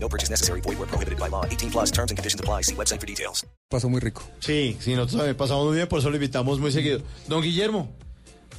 [0.00, 0.60] No purchase necessary.
[0.62, 1.44] Void where prohibited by law.
[1.44, 2.62] 18 plus terms and conditions apply.
[2.62, 3.44] See website for details.
[3.70, 4.22] Pasó muy rico.
[4.40, 7.00] Sí, sí, nosotros también pasamos muy bien, por eso lo invitamos muy seguido.
[7.26, 7.90] Don Guillermo,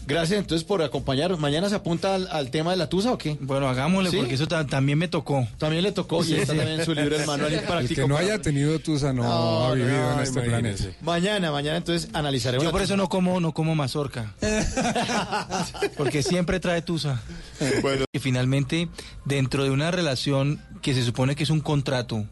[0.09, 1.39] gracias entonces por acompañarnos.
[1.39, 3.37] ¿Mañana se apunta al, al tema de la tusa o qué?
[3.39, 4.17] Bueno, hagámosle ¿Sí?
[4.17, 5.47] porque eso ta- también me tocó.
[5.57, 8.01] También le tocó y está también en su libro el manual El práctico.
[8.01, 10.83] que no haya tenido Tusa no, No, ha vivido no, en este planeta.
[11.01, 12.63] Mañana, mañana entonces analizaremos.
[12.65, 12.93] Yo por tusa.
[12.95, 14.33] eso no como no como mazorca.
[15.97, 17.21] Porque siempre trae tusa.
[17.81, 18.05] Bueno.
[18.11, 18.89] Y finalmente,
[19.25, 22.25] dentro de una relación que se supone que es un contrato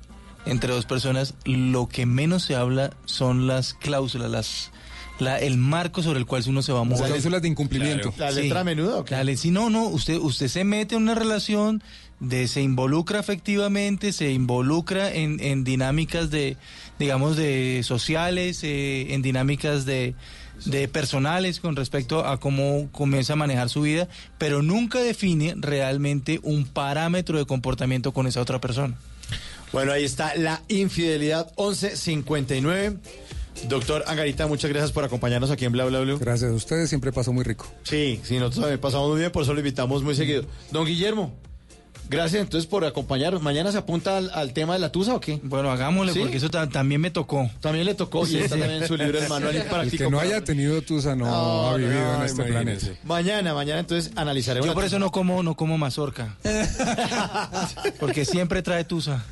[0.45, 4.71] entre dos personas, lo que menos se habla son las cláusulas, las
[5.19, 7.07] la, el marco sobre el cual uno se va a Las mover.
[7.11, 8.13] cláusulas de incumplimiento.
[8.17, 8.41] ¿La Sí.
[8.43, 9.15] letra a menudo o qué?
[9.15, 11.81] Dale, sí, no, no, usted, usted se mete en una relación,
[12.19, 16.57] de, se involucra afectivamente, se involucra en, en dinámicas de,
[16.99, 20.15] digamos, de sociales, eh, en dinámicas de,
[20.65, 24.07] de personales con respecto a cómo comienza a manejar su vida,
[24.39, 28.95] pero nunca define realmente un parámetro de comportamiento con esa otra persona.
[29.71, 32.97] Bueno, ahí está la infidelidad 1159.
[33.67, 36.17] Doctor Angarita, muchas gracias por acompañarnos aquí en Bla Bla Blue.
[36.19, 37.67] Gracias a ustedes, siempre pasó muy rico.
[37.83, 40.43] Sí, sí, nosotros también pasamos muy bien, por eso lo invitamos muy seguido.
[40.71, 41.33] Don Guillermo,
[42.09, 43.41] gracias entonces por acompañarnos.
[43.41, 45.39] ¿Mañana se apunta al, al tema de la tusa o qué?
[45.43, 46.19] Bueno, hagámosle ¿Sí?
[46.19, 47.49] porque eso ta- también me tocó.
[47.61, 48.61] También le tocó y está sí.
[48.61, 50.03] también en su libro el manual El práctico.
[50.05, 52.85] que no haya tenido Tusa no, ha vivido en este imagínese.
[52.87, 53.01] planeta.
[53.05, 54.67] Mañana, mañana entonces analizaremos.
[54.67, 56.35] Yo por eso no como no como mazorca.
[57.99, 59.23] Porque siempre trae tusa.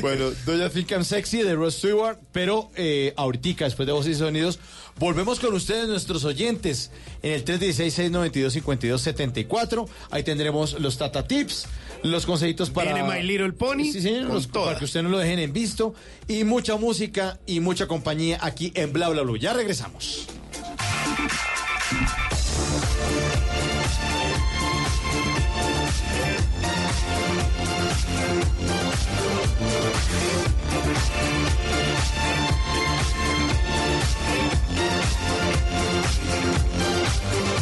[0.00, 4.18] Bueno, Doña Think I'm Sexy de Ross Stewart, pero eh, ahorita, después de Voces y
[4.18, 4.58] Sonidos,
[4.98, 6.90] volvemos con ustedes, nuestros oyentes,
[7.22, 9.88] en el 316-692-5274.
[10.10, 11.66] Ahí tendremos los Tata Tips,
[12.02, 12.94] los consejitos para...
[12.94, 14.66] Viene My Little Pony Sí, señor, con los- toda.
[14.66, 15.94] para que ustedes no lo dejen en visto.
[16.28, 19.36] Y mucha música y mucha compañía aquí en Bla Bla Blue.
[19.36, 20.26] Ya regresamos.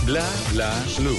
[0.04, 1.19] Bla bla blue.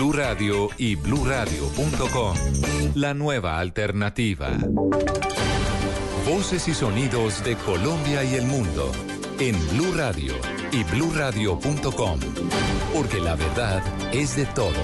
[0.00, 2.34] Blue Radio y bluradio.com.
[2.94, 4.48] La nueva alternativa.
[6.26, 8.90] Voces y sonidos de Colombia y el mundo
[9.38, 10.32] en Blue Radio
[10.72, 12.18] y bluradio.com,
[12.92, 13.82] porque la verdad
[14.12, 14.74] es de todos.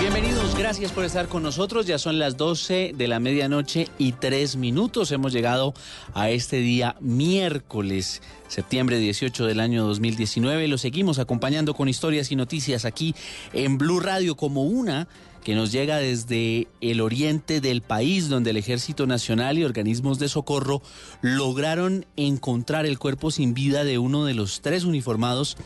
[0.00, 1.86] Bienvenidos, gracias por estar con nosotros.
[1.86, 5.10] Ya son las 12 de la medianoche y 3 minutos.
[5.12, 5.74] Hemos llegado
[6.14, 10.68] a este día miércoles, septiembre 18 del año 2019.
[10.68, 13.14] Lo seguimos acompañando con historias y noticias aquí
[13.52, 15.08] en Blue Radio como una
[15.46, 20.28] que nos llega desde el oriente del país, donde el Ejército Nacional y organismos de
[20.28, 20.82] socorro
[21.22, 25.56] lograron encontrar el cuerpo sin vida de uno de los tres uniformados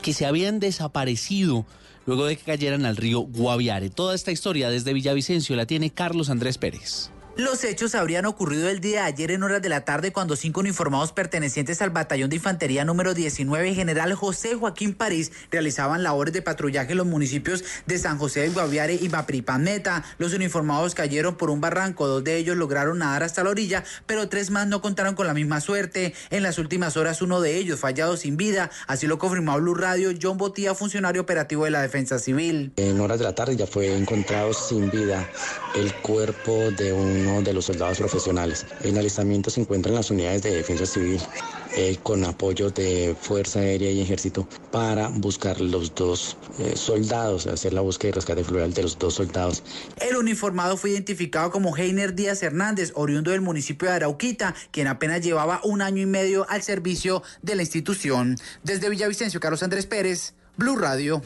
[0.00, 1.66] que se habían desaparecido
[2.06, 3.90] luego de que cayeran al río Guaviare.
[3.90, 7.10] Toda esta historia desde Villavicencio la tiene Carlos Andrés Pérez.
[7.38, 10.60] Los hechos habrían ocurrido el día de ayer en horas de la tarde cuando cinco
[10.60, 16.40] uniformados pertenecientes al batallón de infantería número 19 general José Joaquín París realizaban labores de
[16.40, 20.02] patrullaje en los municipios de San José del Guaviare y Mapripán Meta.
[20.16, 24.30] Los uniformados cayeron por un barranco, dos de ellos lograron nadar hasta la orilla, pero
[24.30, 26.14] tres más no contaron con la misma suerte.
[26.30, 30.10] En las últimas horas uno de ellos fallado sin vida, así lo confirmó Blue Radio
[30.18, 32.72] John Botía, funcionario operativo de la Defensa Civil.
[32.76, 35.28] En horas de la tarde ya fue encontrado sin vida
[35.74, 38.64] el cuerpo de un de los soldados profesionales.
[38.82, 41.20] En alistamiento se encuentran las unidades de defensa civil
[41.76, 47.72] eh, con apoyo de Fuerza Aérea y Ejército para buscar los dos eh, soldados, hacer
[47.72, 49.64] la búsqueda y rescate fluvial de los dos soldados.
[50.00, 55.20] El uniformado fue identificado como Heiner Díaz Hernández, oriundo del municipio de Arauquita, quien apenas
[55.20, 58.36] llevaba un año y medio al servicio de la institución.
[58.62, 61.22] Desde Villavicencio, Carlos Andrés Pérez, Blue Radio.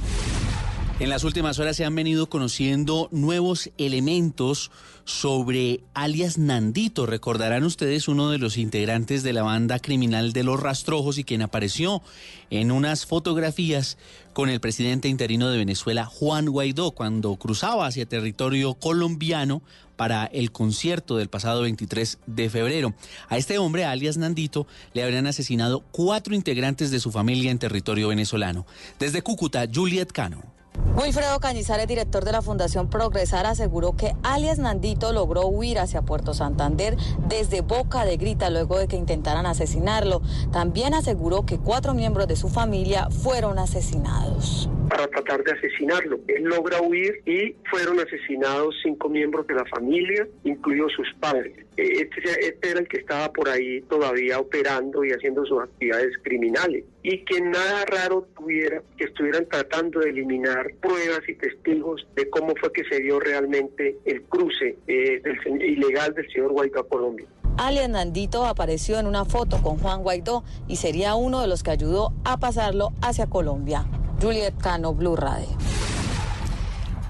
[1.00, 4.70] En las últimas horas se han venido conociendo nuevos elementos
[5.06, 7.06] sobre alias Nandito.
[7.06, 11.40] Recordarán ustedes uno de los integrantes de la banda criminal de los rastrojos y quien
[11.40, 12.02] apareció
[12.50, 13.96] en unas fotografías
[14.34, 19.62] con el presidente interino de Venezuela, Juan Guaidó, cuando cruzaba hacia territorio colombiano
[19.96, 22.92] para el concierto del pasado 23 de febrero.
[23.30, 28.08] A este hombre, alias Nandito, le habrían asesinado cuatro integrantes de su familia en territorio
[28.08, 28.66] venezolano.
[28.98, 30.59] Desde Cúcuta, Juliet Cano.
[30.94, 36.34] Wilfredo Cañizares, director de la Fundación Progresar, aseguró que alias Nandito logró huir hacia Puerto
[36.34, 36.96] Santander
[37.28, 40.20] desde Boca de Grita luego de que intentaran asesinarlo.
[40.52, 44.68] También aseguró que cuatro miembros de su familia fueron asesinados.
[44.88, 46.18] Para tratar de asesinarlo.
[46.26, 51.66] Él logra huir y fueron asesinados cinco miembros de la familia, incluidos sus padres.
[51.76, 56.84] Este, este era el que estaba por ahí todavía operando y haciendo sus actividades criminales.
[57.02, 62.54] Y que nada raro tuviera que estuvieran tratando de eliminar pruebas y testigos de cómo
[62.60, 65.22] fue que se dio realmente el cruce eh,
[65.60, 67.26] ilegal del señor Guaidó a Colombia.
[67.56, 71.70] Alias Nandito apareció en una foto con Juan Guaidó y sería uno de los que
[71.70, 73.86] ayudó a pasarlo hacia Colombia.
[74.20, 75.48] Juliet Cano, Blue Radio.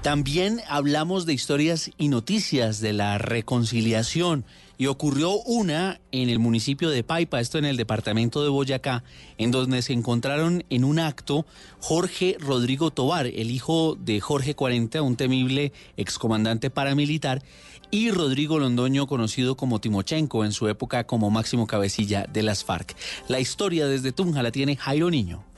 [0.01, 4.45] También hablamos de historias y noticias de la reconciliación
[4.79, 9.03] y ocurrió una en el municipio de Paipa, esto en el departamento de Boyacá,
[9.37, 11.45] en donde se encontraron en un acto
[11.79, 17.43] Jorge Rodrigo Tobar, el hijo de Jorge 40, un temible excomandante paramilitar,
[17.91, 22.95] y Rodrigo Londoño, conocido como Timochenko en su época como máximo cabecilla de las FARC.
[23.27, 25.50] La historia desde Tunja la tiene Jairo Niño.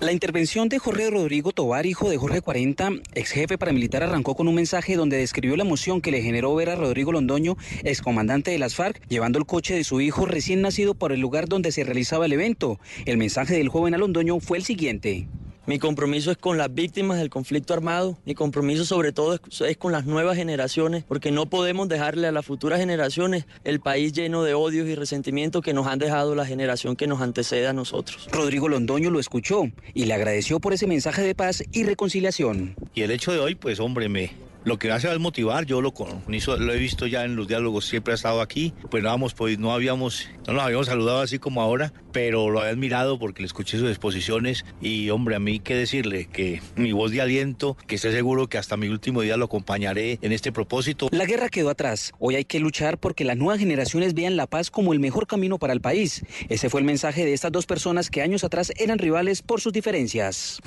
[0.00, 4.48] La intervención de Jorge Rodrigo Tobar, hijo de Jorge 40, ex jefe paramilitar, arrancó con
[4.48, 8.58] un mensaje donde describió la emoción que le generó ver a Rodrigo Londoño, excomandante de
[8.58, 11.84] las FARC, llevando el coche de su hijo recién nacido por el lugar donde se
[11.84, 12.80] realizaba el evento.
[13.04, 15.28] El mensaje del joven a Londoño fue el siguiente.
[15.70, 19.92] Mi compromiso es con las víctimas del conflicto armado, mi compromiso sobre todo es, con
[19.92, 24.52] las nuevas generaciones, porque no podemos dejarle a las futuras generaciones el país lleno de
[24.52, 28.28] odios y resentimientos que nos han dejado la generación que nos antecede a nosotros.
[28.32, 29.62] Rodrigo Londoño lo escuchó
[29.94, 32.74] y le agradeció por ese mensaje de paz y reconciliación.
[32.92, 34.32] Y el hecho de hoy, pues hombre, me,
[34.64, 35.92] lo que hace es motivar, yo lo,
[36.26, 38.72] lo he visto ya en los diálogos, siempre ha estado aquí.
[38.90, 42.72] Pues no, pues no habíamos, no nos habíamos saludado así como ahora, pero lo había
[42.72, 47.10] admirado porque le escuché sus exposiciones y hombre, a mí qué decirle, que mi voz
[47.10, 51.08] de aliento, que esté seguro que hasta mi último día lo acompañaré en este propósito.
[51.12, 54.70] La guerra quedó atrás, hoy hay que luchar porque las nuevas generaciones vean la paz
[54.70, 56.24] como el mejor camino para el país.
[56.48, 59.72] Ese fue el mensaje de estas dos personas que años atrás eran rivales por sus
[59.72, 60.60] diferencias.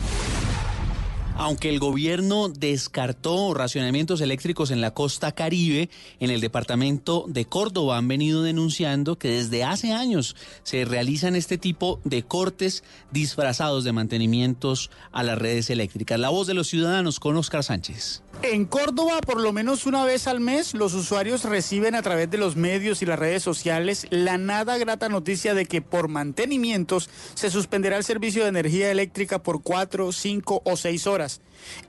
[1.36, 7.98] Aunque el gobierno descartó racionamientos eléctricos en la costa caribe, en el departamento de Córdoba
[7.98, 13.94] han venido denunciando que desde hace años se realizan este tipo de cortes disfrazados de
[13.94, 16.20] mantenimientos a las redes eléctricas.
[16.20, 18.22] La voz de los ciudadanos con Oscar Sánchez.
[18.44, 22.38] En Córdoba, por lo menos una vez al mes, los usuarios reciben a través de
[22.38, 27.50] los medios y las redes sociales la nada grata noticia de que por mantenimientos se
[27.50, 31.23] suspenderá el servicio de energía eléctrica por cuatro, cinco o seis horas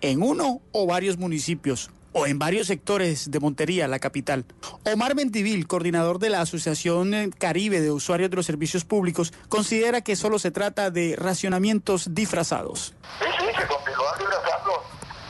[0.01, 4.45] en uno o varios municipios o en varios sectores de Montería, la capital.
[4.93, 10.15] Omar Mentivil, coordinador de la Asociación Caribe de Usuarios de los Servicios Públicos, considera que
[10.15, 12.95] solo se trata de racionamientos disfrazados.
[13.19, 14.73] Sí, sí, se continúan disfrazando.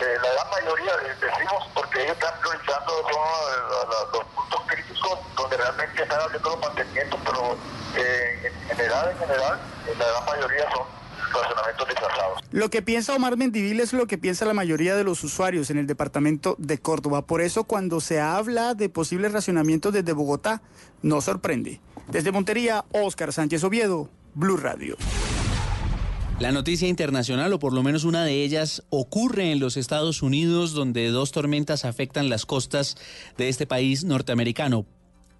[0.00, 5.56] Eh, la gran mayoría de- decimos porque ellos están priorizando los, los puntos críticos donde
[5.56, 7.56] realmente están haciendo los mantenimientos, pero
[7.96, 10.84] eh, en general, en general, eh, la gran mayoría son
[11.42, 12.38] racionamientos disfrazados.
[12.50, 15.78] Lo que piensa Omar Mendivil es lo que piensa la mayoría de los usuarios en
[15.78, 17.26] el departamento de Córdoba.
[17.26, 20.62] Por eso cuando se habla de posibles racionamientos desde Bogotá,
[21.02, 21.80] no sorprende.
[22.08, 24.96] Desde Montería, Óscar Sánchez Oviedo, Blue Radio.
[26.40, 30.72] La noticia internacional, o por lo menos una de ellas, ocurre en los Estados Unidos,
[30.72, 32.96] donde dos tormentas afectan las costas
[33.38, 34.84] de este país norteamericano.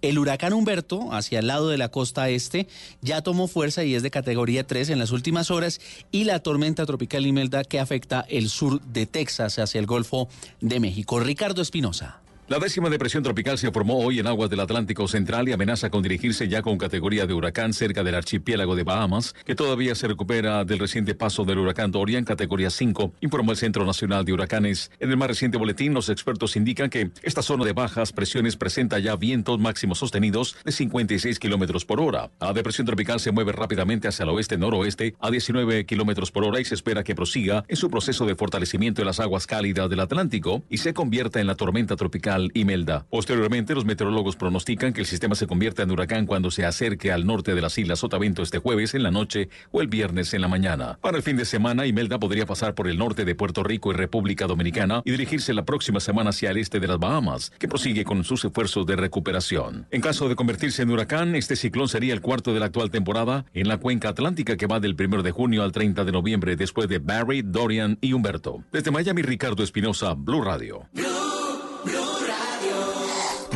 [0.01, 2.67] El huracán Humberto, hacia el lado de la costa este,
[3.01, 5.79] ya tomó fuerza y es de categoría 3 en las últimas horas,
[6.11, 10.27] y la tormenta tropical Imelda que afecta el sur de Texas hacia el Golfo
[10.61, 11.19] de México.
[11.19, 12.24] Ricardo Espinosa.
[12.47, 16.03] La décima depresión tropical se formó hoy en aguas del Atlántico Central y amenaza con
[16.03, 20.63] dirigirse ya con categoría de huracán cerca del archipiélago de Bahamas, que todavía se recupera
[20.63, 24.91] del reciente paso del huracán Dorian, categoría 5, informó el Centro Nacional de Huracanes.
[24.99, 28.99] En el más reciente boletín, los expertos indican que esta zona de bajas presiones presenta
[28.99, 32.29] ya vientos máximos sostenidos de 56 kilómetros por hora.
[32.39, 36.65] La depresión tropical se mueve rápidamente hacia el oeste-noroeste a 19 kilómetros por hora y
[36.65, 40.61] se espera que prosiga en su proceso de fortalecimiento en las aguas cálidas del Atlántico
[40.69, 43.05] y se convierta en la tormenta tropical Imelda.
[43.09, 47.25] Posteriormente, los meteorólogos pronostican que el sistema se convierta en huracán cuando se acerque al
[47.25, 50.47] norte de las Islas Sotavento este jueves en la noche o el viernes en la
[50.47, 50.99] mañana.
[51.01, 53.95] Para el fin de semana, Imelda podría pasar por el norte de Puerto Rico y
[53.95, 58.03] República Dominicana y dirigirse la próxima semana hacia el este de las Bahamas, que prosigue
[58.03, 59.87] con sus esfuerzos de recuperación.
[59.91, 63.45] En caso de convertirse en huracán, este ciclón sería el cuarto de la actual temporada
[63.53, 66.87] en la cuenca atlántica que va del 1 de junio al 30 de noviembre después
[66.87, 68.63] de Barry, Dorian y Humberto.
[68.71, 70.87] Desde Miami, Ricardo Espinosa, Blue Radio.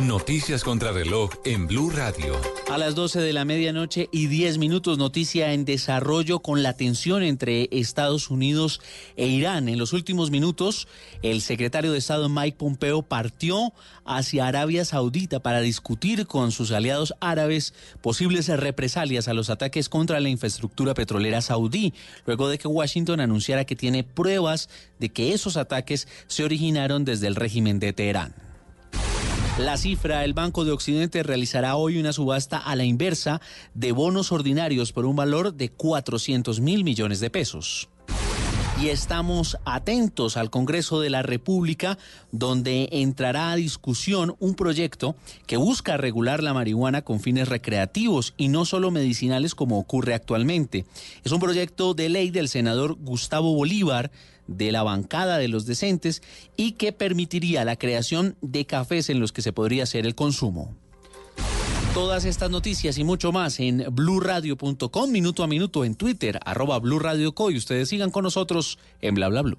[0.06, 2.40] Noticias contra reloj en Blue Radio.
[2.70, 7.22] A las 12 de la medianoche y 10 minutos, noticia en desarrollo con la tensión
[7.22, 8.80] entre Estados Unidos
[9.16, 9.68] e Irán.
[9.68, 10.88] En los últimos minutos,
[11.22, 13.74] el secretario de Estado Mike Pompeo partió
[14.06, 20.18] hacia Arabia Saudita para discutir con sus aliados árabes posibles represalias a los ataques contra
[20.20, 21.92] la infraestructura petrolera saudí,
[22.24, 27.26] luego de que Washington anunciara que tiene pruebas de que esos ataques se originaron desde
[27.26, 28.49] el régimen de Teherán.
[29.58, 33.40] La cifra, el Banco de Occidente realizará hoy una subasta a la inversa
[33.74, 37.88] de bonos ordinarios por un valor de 400 mil millones de pesos.
[38.80, 41.98] Y estamos atentos al Congreso de la República,
[42.32, 45.16] donde entrará a discusión un proyecto
[45.46, 50.86] que busca regular la marihuana con fines recreativos y no solo medicinales como ocurre actualmente.
[51.24, 54.10] Es un proyecto de ley del senador Gustavo Bolívar
[54.50, 56.22] de la bancada de los decentes
[56.56, 60.74] y que permitiría la creación de cafés en los que se podría hacer el consumo.
[61.94, 67.50] Todas estas noticias y mucho más en blurradio.com, minuto a minuto en Twitter, arroba blurradioco
[67.50, 69.58] y ustedes sigan con nosotros en bla bla blue.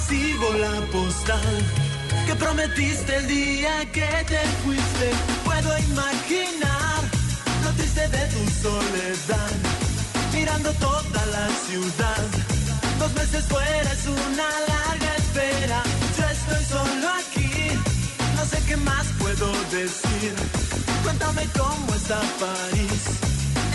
[0.00, 1.56] Recibo la postal
[2.26, 5.10] que prometiste el día que te fuiste.
[5.44, 7.00] Puedo imaginar
[7.64, 9.52] lo triste de tu soledad,
[10.32, 12.24] mirando toda la ciudad.
[12.98, 15.82] Dos estés fuera es una larga espera.
[16.18, 17.52] Yo estoy solo aquí,
[18.36, 20.32] no sé qué más puedo decir.
[21.04, 23.02] Cuéntame cómo está París.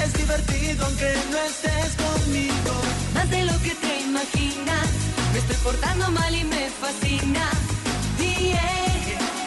[0.03, 2.73] Es divertido aunque no estés conmigo.
[3.13, 4.87] Más de lo que te imaginas,
[5.35, 7.49] me estoy portando mal y me fascina.
[8.17, 8.93] Yeah,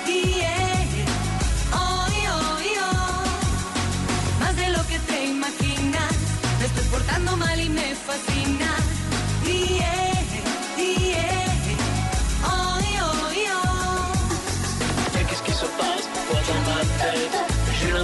[0.07, 0.85] yeah,
[1.73, 4.41] oh, oh, oh.
[4.41, 6.15] Más de lo que te imaginas,
[6.59, 8.71] me estoy portando mal y me fascina.
[9.47, 10.18] Yeah,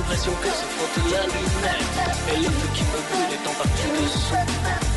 [0.04, 1.96] l'impression que c'est faute la lunette.
[2.32, 3.54] Et le feu qui me brûle est en
[4.04, 4.34] dessous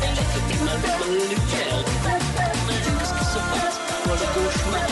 [0.02, 1.84] Et les feux qui m'allument la lumière.
[2.98, 3.78] Qu'est-ce qui se passe?
[3.88, 4.88] Pourquoi le cauchemar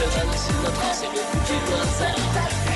[0.00, 2.67] le goût du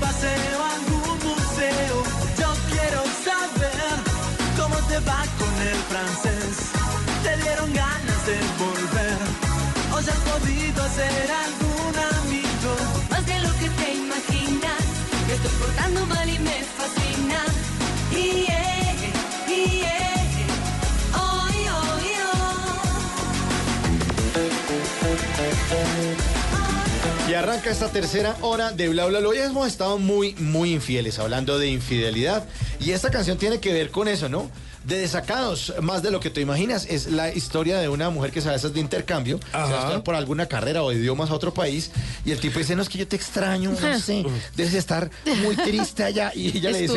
[0.00, 1.96] paseo algún museo.
[2.40, 3.96] Yo quiero saber
[4.58, 6.52] cómo te va con el francés.
[7.22, 9.18] Te dieron ganas de volver
[9.92, 12.72] o has podido hacer algún amigo.
[13.10, 14.82] Más de lo que te imaginas,
[15.26, 17.40] me estoy portando mal y me fascina.
[18.12, 18.94] Yeah,
[19.48, 20.28] yeah,
[21.14, 22.00] oh, oh,
[25.72, 26.05] oh.
[27.28, 29.28] Y arranca esta tercera hora de Bla Bla Bla.
[29.28, 32.44] Hoy hemos estado muy, muy infieles, hablando de infidelidad.
[32.78, 34.48] Y esta canción tiene que ver con eso, ¿no?
[34.86, 38.40] De desacados, más de lo que te imaginas, es la historia de una mujer que
[38.40, 41.52] se va de intercambio, se va a estudiar por alguna carrera o idiomas a otro
[41.52, 41.90] país,
[42.24, 44.24] y el tipo dice, no, es que yo te extraño, no sé,
[44.54, 45.10] debes estar
[45.42, 46.94] muy triste allá, y ella le dice,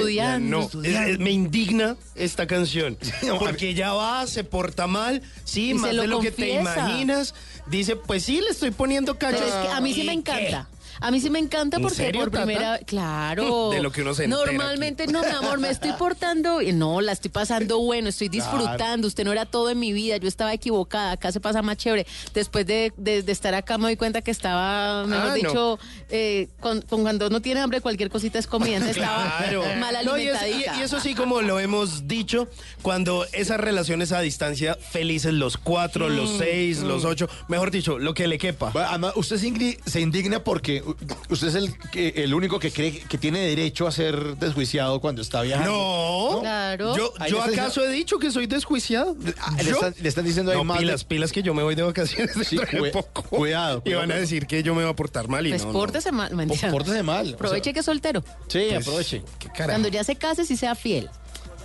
[0.50, 2.98] No, es- es- me indigna esta canción.
[3.39, 7.34] Porque ella va, se porta mal, sí, Y más lo de lo que te imaginas.
[7.67, 9.38] Dice, pues sí, le estoy poniendo cacho.
[9.38, 10.67] Pero es que a mí sí me encanta.
[11.01, 13.70] A mí sí me encanta ¿En porque serio, por primera claro.
[13.72, 17.12] De lo que uno se entera Normalmente, no, mi amor, me estoy portando, no, la
[17.12, 19.08] estoy pasando bueno, estoy disfrutando.
[19.08, 22.06] Usted no era todo en mi vida, yo estaba equivocada, acá se pasa más chévere.
[22.34, 25.34] Después de, de- de estar acá me doy cuenta que estaba, mejor Ah, no.
[25.36, 25.79] dicho,
[26.10, 29.41] eh, con, con cuando uno tiene hambre cualquier cosita es comida, entonces estaba
[29.79, 30.75] mal No, y, es- alimentadita.
[30.77, 32.48] y- y eso sí, como lo hemos dicho,
[32.81, 36.88] cuando esas relaciones a distancia, felices los cuatro, los Mm, seis, mm.
[36.88, 38.72] los ocho, mejor dicho, lo que le quepa.
[38.75, 40.83] Además, usted se indigna porque
[41.30, 45.22] usted es el, que- el único que cree que tiene derecho a ser desjuiciado cuando
[45.22, 45.72] está viajando.
[45.72, 46.40] No.
[46.42, 46.96] Claro.
[46.96, 49.16] Yo, acaso he dicho que soy desjuiciado.
[49.40, 51.64] Ah, le están- le están diciendo ahí no, más de- pilas, pilas que yo me
[51.64, 53.24] voy de vacaciones Sí, dentro de cue- poco.
[53.24, 55.68] cuidado, Y van a decir que yo me voy a portar mal y Pues no,
[55.72, 55.74] no.
[55.80, 56.72] pórtese mal, mentira.
[56.72, 57.34] Pórtese mal.
[57.34, 58.24] Aproveche que es soltero.
[58.48, 59.24] Sí, Pues, aproveche.
[59.56, 61.10] Cuando ya se case, sí sea fiel.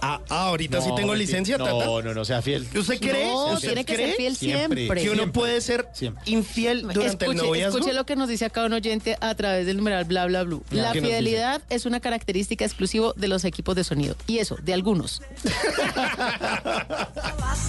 [0.06, 1.26] Ah, ah, ahorita sí No, tengo mentira.
[1.30, 1.84] licencia, no, Tata.
[1.86, 2.68] No, no, sea fiel.
[2.76, 3.24] ¿Usted cree?
[3.26, 4.06] No, ¿Usted tiene que cree?
[4.08, 4.86] ser fiel siempre.
[4.86, 5.26] Que uno Siempre.
[5.32, 5.88] puede ser
[6.26, 7.78] infiel durante el Escuche, noviazgo.
[7.78, 10.58] escuche lo que nos dice acá un oyente a través del numeral bla bla bla.
[10.70, 14.14] La ¿qué nos fidelidad es una característica exclusiva de los equipos de sonido.
[14.26, 15.22] Y eso, de algunos.
[15.44, 15.62] Estabas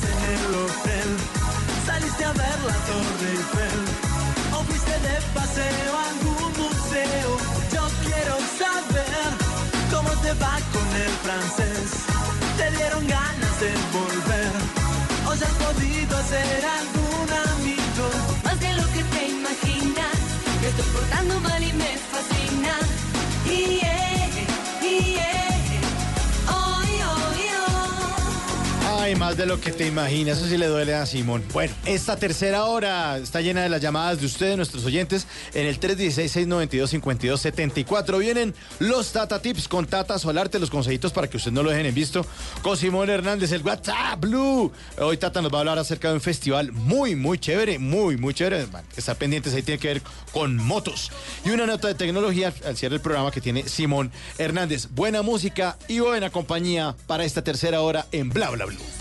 [0.03, 1.09] en el hotel,
[1.85, 3.79] saliste a ver la Torre Eiffel
[4.53, 7.29] o fuiste de paseo a algún museo.
[7.73, 9.29] Yo quiero saber
[9.91, 11.84] cómo te va con el francés.
[13.65, 14.51] De volver
[15.39, 18.05] ya has podido hacer algún amigo.
[18.43, 20.17] Más de lo que te imaginas,
[20.61, 22.77] me estoy portando mal y me fascina.
[23.47, 24.04] Yeah, yeah,
[29.05, 31.43] Ay, más de lo que te imaginas, eso sí le duele a Simón.
[31.53, 35.79] Bueno, esta tercera hora está llena de las llamadas de ustedes, nuestros oyentes, en el
[35.79, 38.17] 316-692-5274.
[38.17, 41.85] Vienen los Tata Tips con Tata Solarte, los consejitos para que ustedes no lo dejen
[41.85, 42.25] en visto.
[42.63, 44.71] Con Simón Hernández, el WhatsApp Blue.
[44.97, 48.33] Hoy Tata nos va a hablar acerca de un festival muy, muy chévere, muy, muy
[48.33, 48.65] chévere.
[48.97, 51.11] Está pendientes, ahí tiene que ver con motos.
[51.45, 54.87] Y una nota de tecnología al cierre del programa que tiene Simón Hernández.
[54.95, 58.94] Buena música y buena compañía para esta tercera hora en Bla Bla Blue.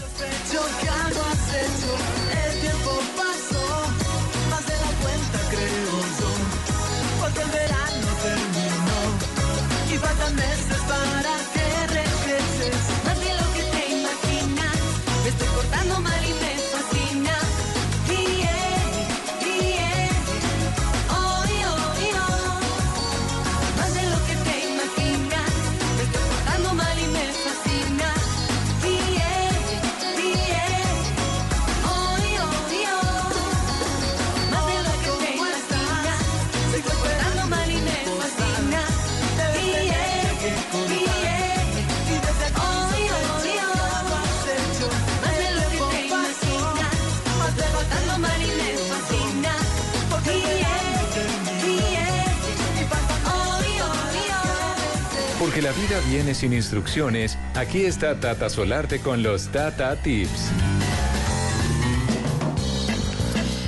[5.50, 6.30] Creo yo,
[7.20, 9.00] porque el verano terminó.
[9.92, 10.83] Y faltan meses
[56.00, 60.50] Viene sin instrucciones, aquí está Tata Solarte con los Tata Tips.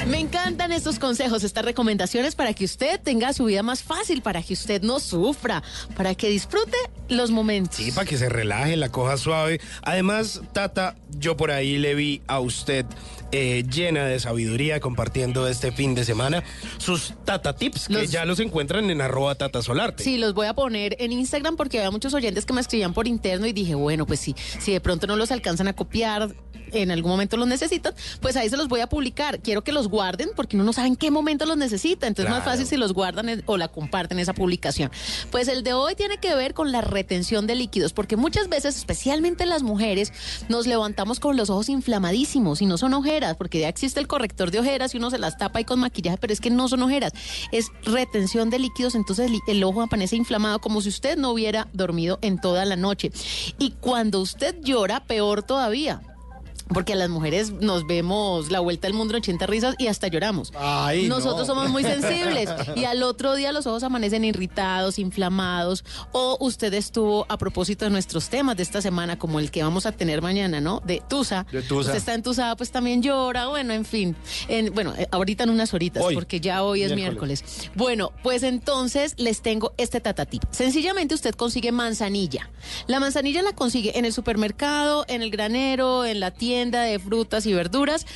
[0.08, 4.42] Me encantan estos consejos, estas recomendaciones para que usted tenga su vida más fácil, para
[4.42, 5.62] que usted no sufra,
[5.96, 6.76] para que disfrute
[7.08, 7.76] los momentos.
[7.76, 9.60] Sí, para que se relaje, la coja suave.
[9.82, 12.86] Además, Tata, yo por ahí le vi a usted
[13.32, 16.42] eh, llena de sabiduría compartiendo este fin de semana
[16.78, 20.04] sus Tata Tips, que ya los encuentran en arroba Tata Solarte.
[20.04, 23.06] Sí, los voy a poner en Instagram porque había muchos oyentes que me escribían por
[23.08, 26.34] interno y dije, bueno, pues sí, si de pronto no los alcanzan a copiar,
[26.72, 29.38] en algún momento los necesitan, pues ahí se los voy a publicar.
[29.40, 32.08] Quiero que los guarden porque uno no sabe en qué momento los necesita.
[32.08, 34.90] Entonces es más fácil si los guardan en- o la comparten esa publicación.
[35.30, 38.76] Pues el de hoy tiene que ver con la retención de líquidos, porque muchas veces,
[38.76, 40.12] especialmente las mujeres,
[40.48, 44.50] nos levantamos con los ojos inflamadísimos y no son ojeras, porque ya existe el corrector
[44.50, 46.82] de ojeras y uno se las tapa ahí con maquillaje, pero es que no son
[46.82, 47.12] ojeras,
[47.52, 51.68] es retención de líquidos, entonces el, el ojo aparece inflamado como si usted no hubiera
[51.72, 53.10] dormido en toda la noche.
[53.58, 56.02] Y cuando usted llora, peor todavía.
[56.68, 60.08] Porque a las mujeres nos vemos la vuelta al mundo en 80 risas y hasta
[60.08, 60.52] lloramos.
[60.58, 61.54] Ay, Nosotros no.
[61.54, 67.24] somos muy sensibles y al otro día los ojos amanecen irritados, inflamados o usted estuvo
[67.28, 70.60] a propósito de nuestros temas de esta semana como el que vamos a tener mañana,
[70.60, 70.82] ¿no?
[70.84, 71.46] De Tusa.
[71.52, 71.82] De Tusa.
[71.90, 74.16] Usted está entusada, pues también llora, bueno, en fin.
[74.48, 77.42] En- bueno, eh, ahorita en unas horitas Hoy, porque ya hoy es miércoles.
[77.44, 77.70] miércoles.
[77.76, 80.42] Bueno, pues entonces les tengo este tatatip.
[80.50, 82.50] Sencillamente usted consigue manzanilla.
[82.88, 87.46] La manzanilla la consigue en el supermercado, en el granero, en la tienda de frutas
[87.46, 88.06] y verduras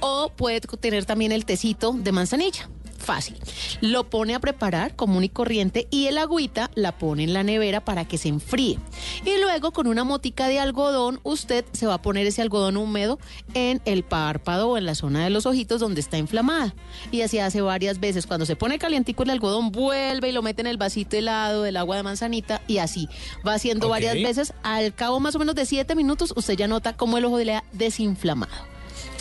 [0.00, 2.68] o puede tener también el tecito de manzanilla.
[3.04, 3.36] Fácil.
[3.82, 7.84] Lo pone a preparar común y corriente y el agüita la pone en la nevera
[7.84, 8.78] para que se enfríe.
[9.26, 13.18] Y luego con una motica de algodón usted se va a poner ese algodón húmedo
[13.52, 16.74] en el párpado o en la zona de los ojitos donde está inflamada.
[17.10, 18.26] Y así hace varias veces.
[18.26, 21.76] Cuando se pone calientico el algodón vuelve y lo mete en el vasito helado del
[21.76, 23.08] agua de manzanita y así
[23.46, 24.54] va haciendo varias veces.
[24.62, 27.56] Al cabo más o menos de siete minutos usted ya nota cómo el ojo le
[27.56, 28.73] ha desinflamado.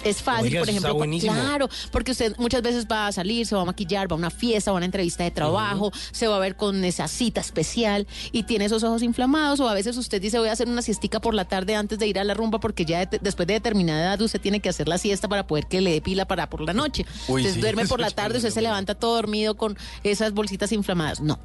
[0.04, 3.62] Es fácil, Oiga, por ejemplo, claro, porque usted muchas veces va a salir, se va
[3.62, 6.40] a maquillar, va a una fiesta, va a una entrevista de trabajo, se va a
[6.40, 10.40] ver con esa cita especial y tiene esos ojos inflamados o a veces usted dice
[10.40, 12.86] voy a hacer una siestica por la tarde antes de ir a la rumba porque
[12.86, 15.80] ya de- después de determinada edad usted tiene que hacer la siesta para poder que
[15.82, 17.06] le dé pila para por la noche.
[17.28, 20.72] Uy, Entonces sí, duerme por la tarde, usted se levanta todo dormido con esas bolsitas
[20.72, 21.22] inflamadas.
[21.22, 21.40] No.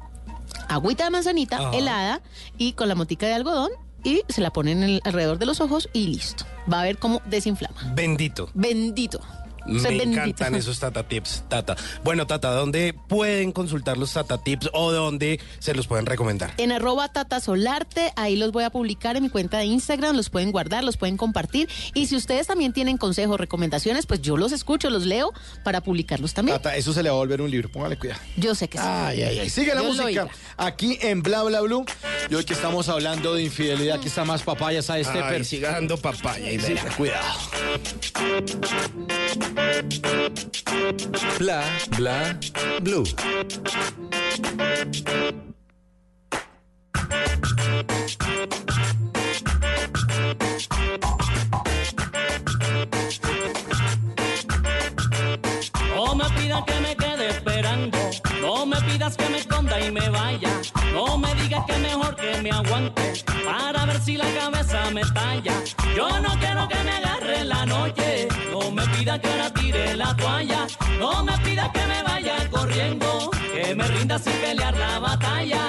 [0.67, 1.77] Agüita de manzanita Ajá.
[1.77, 2.21] helada
[2.57, 3.69] y con la motica de algodón
[4.03, 6.45] y se la ponen en el- alrededor de los ojos y listo.
[6.71, 7.75] Va a ver cómo desinflama.
[7.95, 8.49] Bendito.
[8.53, 9.21] Bendito.
[9.69, 11.75] Me encantan esos Tata Tips, Tata.
[12.03, 16.53] Bueno, Tata, ¿dónde pueden consultar los Tata Tips o dónde se los pueden recomendar?
[16.57, 20.51] En arroba tatasolarte, ahí los voy a publicar en mi cuenta de Instagram, los pueden
[20.51, 21.69] guardar, los pueden compartir.
[21.93, 25.31] Y si ustedes también tienen consejos, recomendaciones, pues yo los escucho, los leo
[25.63, 26.57] para publicarlos también.
[26.57, 28.21] Tata, eso se le va a volver un libro, póngale cuidado.
[28.37, 28.83] Yo sé que sí.
[28.87, 29.49] Ay, ay, ay.
[29.49, 30.27] Sigue la música
[30.57, 31.85] aquí en Bla Bla Blue.
[32.29, 35.45] Y hoy que estamos hablando de infidelidad, aquí está más papaya, ¿sabes, Ay, Stepper?
[35.45, 37.25] siga dando papaya y Sí, cuidado.
[41.39, 41.63] Bla,
[41.97, 42.37] bla,
[42.81, 43.03] blue.
[55.95, 57.97] No me pidas que me quede esperando,
[58.41, 60.58] no me pidas que me esconda y me vaya,
[61.09, 65.55] no me digas que mejor que me aguante para ver si la cabeza me talla.
[65.97, 70.15] Yo no quiero que me agarre la noche, no me pidas que ahora tire la
[70.15, 70.67] toalla,
[70.99, 75.61] no me pidas que me vaya corriendo, que me rinda sin pelear la batalla.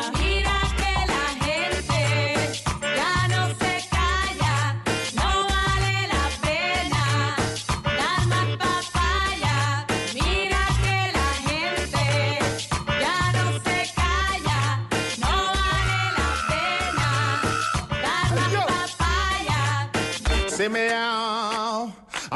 [20.71, 21.20] Me out.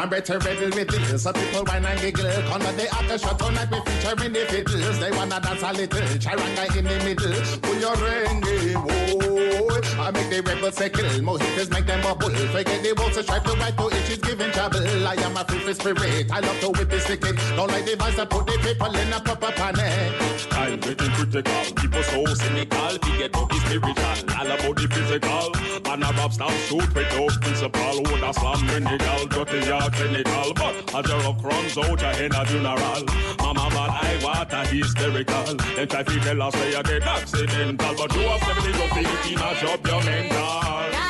[0.04, 1.18] I'm better ready with it.
[1.18, 2.30] Some people whine and giggle.
[2.30, 3.70] Come on, the shot tonight.
[3.70, 4.98] We featuring the fiddles.
[4.98, 6.00] They wanna dance a little.
[6.20, 7.32] Charanga in the middle.
[7.62, 9.80] Pull your ring, eh, boy.
[9.98, 11.08] I make the rebels say kill.
[11.24, 12.28] Mojitos make them bubble.
[12.28, 14.04] Forget the walls to stripe the right to it.
[14.04, 14.84] She's giving trouble.
[15.08, 16.30] I am a free spirit.
[16.30, 17.32] I love to whip this sticky.
[17.56, 18.18] Don't like the vice.
[18.18, 20.12] I put the people in a proper panic.
[20.52, 21.64] I'm getting critical.
[21.80, 22.90] People so cynical.
[23.00, 24.36] Forget about the spiritual.
[24.36, 25.74] All about the physical.
[25.96, 28.02] Man a rap stop shoot without principle.
[28.04, 30.54] Would a slam when the gal dirty or clinical.
[30.54, 33.04] But a jerk runs out a in a funeral.
[33.38, 35.54] Mama man I water hysterical.
[35.76, 37.94] Then try to tell us say you get accidental.
[37.96, 41.03] But you have 70 to 50 mash up your mental.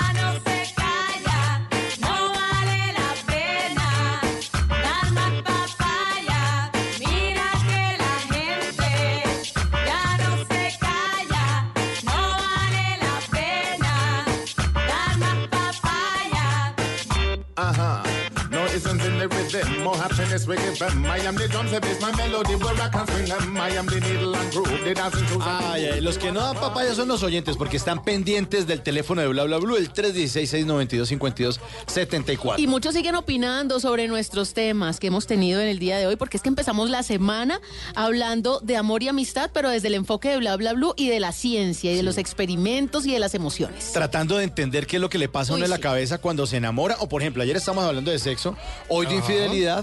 [19.85, 21.05] More happiness we give them.
[21.05, 23.57] I am the drums, the bass, my melody, where I can swing them.
[23.57, 25.43] I am the needle and groove, the dancing shoes.
[25.45, 29.21] Ay, ay, los que no dan papaya son los oyentes porque están pendientes del teléfono
[29.21, 32.59] de Bla Bla Blue, el 316-692-5274.
[32.59, 36.17] Y muchos siguen opinando sobre nuestros temas que hemos tenido en el día de hoy,
[36.17, 37.61] porque es que empezamos la semana
[37.95, 41.21] hablando de amor y amistad, pero desde el enfoque de Bla Bla Blue y de
[41.21, 43.93] la ciencia y de los experimentos y de las emociones.
[43.93, 46.47] Tratando de entender qué es lo que le pasa a uno en la cabeza cuando
[46.47, 46.97] se enamora.
[47.01, 48.57] O por ejemplo, ayer estamos hablando de sexo,
[48.89, 49.21] hoy de Ajá.
[49.21, 49.74] infidelidad.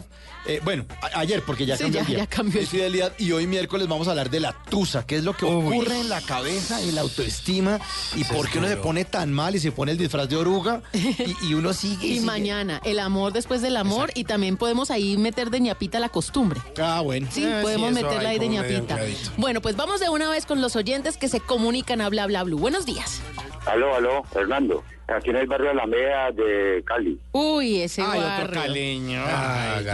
[0.48, 2.18] Eh, bueno, ayer porque ya Sí, cambió ya- el día.
[2.18, 5.24] ya cambió el- Infidelidad y hoy miércoles vamos a hablar de la tusa, qué es
[5.24, 7.80] lo que ocurre en la cabeza y la autoestima
[8.16, 10.82] y por qué uno se pone tan mal y se pone el disfraz de oruga
[10.94, 12.26] y, y uno sigue Y sigue.
[12.26, 16.60] mañana, el amor después del amor y también podemos ahí meter de ñapita la costumbre.
[16.82, 17.28] Ah, bueno.
[17.32, 18.98] Sí, sí, podemos meterla ahí de ñapita.
[19.38, 22.42] Bueno, pues vamos de una vez con los oyentes que se comunican a Bla Bla
[22.44, 22.58] Blue.
[22.58, 23.22] Buenos días.
[23.68, 24.84] Aló, aló, Hernando.
[25.08, 27.20] Aquí en el barrio Alameda de Cali.
[27.34, 28.46] Uy, ese Ay, barrio.
[28.46, 29.22] otro caleño.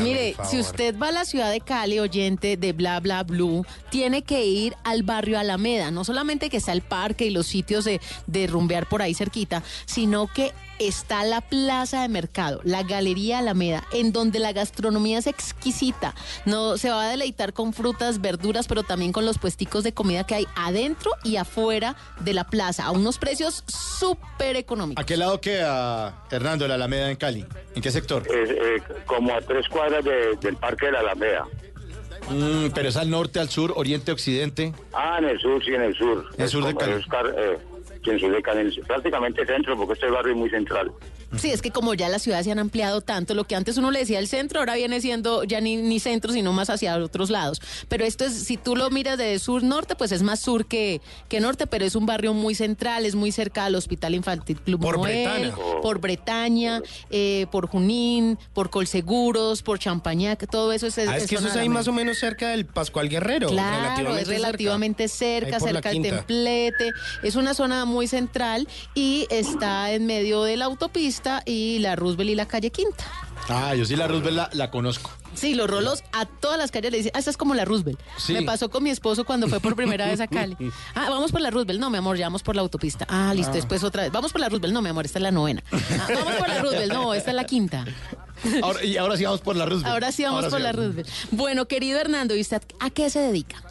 [0.02, 4.22] Mire, si usted va a la ciudad de Cali, oyente de Bla Bla Blue, tiene
[4.22, 5.90] que ir al barrio Alameda.
[5.90, 9.64] No solamente que está el parque y los sitios de, de rumbear por ahí cerquita,
[9.86, 15.26] sino que está la plaza de mercado, la galería Alameda, en donde la gastronomía es
[15.26, 16.14] exquisita.
[16.46, 20.24] No se va a deleitar con frutas, verduras, pero también con los puesticos de comida
[20.26, 24.97] que hay adentro y afuera de la plaza, a unos precios súper económicos.
[24.98, 27.46] ¿A qué lado queda Hernando la Alameda en Cali?
[27.76, 28.24] ¿En qué sector?
[28.26, 31.46] Es eh, como a tres cuadras de- del Parque de la Alameda.
[32.32, 34.74] Mm, pero es al norte, al sur, oriente, occidente.
[34.94, 36.26] Ah, en el sur, sí, en el sur.
[36.36, 36.94] En el sur de Cali.
[37.38, 37.58] eh,
[38.20, 40.92] sí, en en- prácticamente centro, porque este barrio es muy central.
[41.36, 43.92] Sí, es que como ya las ciudades se han ampliado tanto, lo que antes uno
[43.92, 47.30] le decía el centro, ahora viene siendo ya ni, ni centro, sino más hacia otros
[47.30, 47.62] lados.
[47.90, 51.42] Pero esto es, si tú lo miras de sur-norte, pues es más sur que, que
[51.42, 54.98] norte, pero es un barrio muy central, es muy cerca al Hospital Infantil Club Por
[55.00, 55.56] Noel, Bretaña.
[55.82, 60.98] por Bretaña, eh, por Junín, por Colseguros, por Champañac, todo eso es...
[61.00, 63.50] Ah, es que eso es ahí más o menos cerca del Pascual Guerrero.
[63.50, 66.92] Claro, es relativamente cerca, cerca del templete.
[67.24, 72.30] Es una zona muy central y está en medio de la autopista y la Roosevelt
[72.30, 73.06] y la calle Quinta.
[73.50, 75.10] Ah, yo sí la Roosevelt la, la conozco.
[75.34, 78.00] Sí, los rolos a todas las calles le dicen, ah, esta es como la Roosevelt.
[78.18, 78.34] Sí.
[78.34, 80.58] Me pasó con mi esposo cuando fue por primera vez a Cali.
[80.96, 81.80] Ah, vamos por la Roosevelt.
[81.80, 83.06] No, mi amor, ya vamos por la autopista.
[83.10, 83.56] Ah, listo, Ah.
[83.56, 84.12] después otra vez.
[84.12, 84.74] Vamos por la Roosevelt.
[84.74, 85.64] No, mi amor, esta es la novena.
[85.72, 86.92] Ah, vamos por la Roosevelt.
[86.94, 87.86] No, esta es la quinta.
[88.64, 89.94] Ahora, y ahora sí vamos por la Roosevelt.
[89.94, 90.86] Ahora sí vamos Ahora por la vamos.
[90.86, 91.10] Roosevelt.
[91.32, 93.64] Bueno, querido Hernando, ¿y usted a qué se dedica?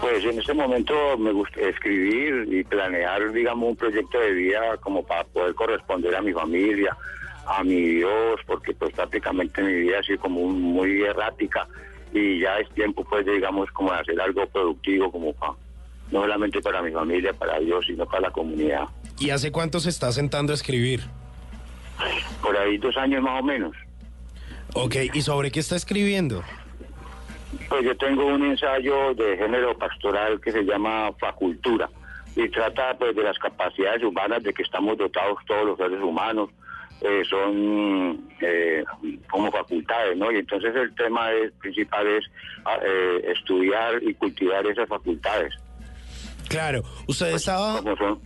[0.00, 5.04] Pues en este momento me gusta escribir y planear, digamos, un proyecto de vida como
[5.04, 6.96] para poder corresponder a mi familia,
[7.46, 11.66] a mi Dios, porque pues prácticamente mi vida ha sido como un- muy errática
[12.14, 15.54] y ya es tiempo pues de, digamos como de hacer algo productivo como para,
[16.12, 18.84] no solamente para mi familia, para Dios, sino para la comunidad.
[19.18, 21.00] ¿Y hace cuánto se está sentando a escribir?
[22.40, 23.72] Por ahí dos años más o menos.
[24.74, 26.44] Ok, ¿y sobre qué está escribiendo?
[27.68, 31.88] Pues yo tengo un ensayo de género pastoral que se llama Facultura
[32.36, 36.50] y trata pues de las capacidades humanas de que estamos dotados todos los seres humanos.
[37.00, 38.82] eh, son eh,
[39.30, 40.32] como facultades, ¿no?
[40.32, 42.24] Y entonces el tema es- principal es
[42.64, 45.54] ah, eh, estudiar y cultivar esas facultades.
[46.48, 47.78] Claro, usted estaba...
[47.82, 48.20] Como son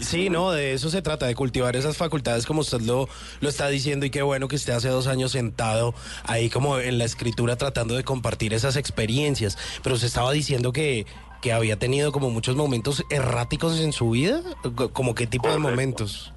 [0.00, 3.08] Sí, no, de eso se trata, de cultivar esas facultades como usted lo,
[3.40, 5.94] lo está diciendo y qué bueno que esté hace dos años sentado
[6.26, 9.56] ahí como en la escritura tratando de compartir esas experiencias.
[9.82, 11.06] Pero usted estaba diciendo que,
[11.40, 14.42] que había tenido como muchos momentos erráticos en su vida,
[14.74, 16.32] Co- como qué tipo de momentos.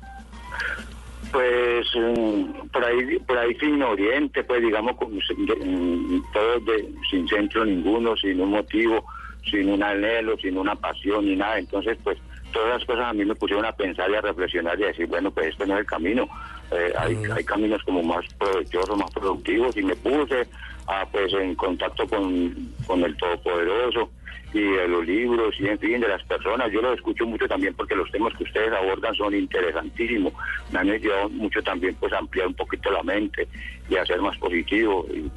[1.32, 7.28] Pues mm, por ahí por ahí sin oriente, pues digamos de- mm, todo de- sin
[7.28, 9.04] centro ninguno, sin un motivo,
[9.50, 11.60] sin un anhelo, sin una pasión ni nada.
[11.60, 12.18] Entonces, pues
[12.52, 15.08] todas las cosas a mí me pusieron a pensar y a reflexionar y a decir,
[15.08, 16.28] bueno, pues este no es el camino.
[16.72, 20.48] Eh, hay, hay caminos como más provechosos, más productivos y me puse
[20.88, 24.10] a, pues en contacto con, con el Todopoderoso
[24.54, 26.72] y de los libros y en fin de las personas.
[26.72, 30.34] Yo los escucho mucho también porque los temas que ustedes abordan son interesantísimos.
[30.72, 33.48] Me han ayudado mucho también pues a ampliar un poquito la mente
[33.90, 35.06] y a ser más positivo.
[35.14, 35.30] Y,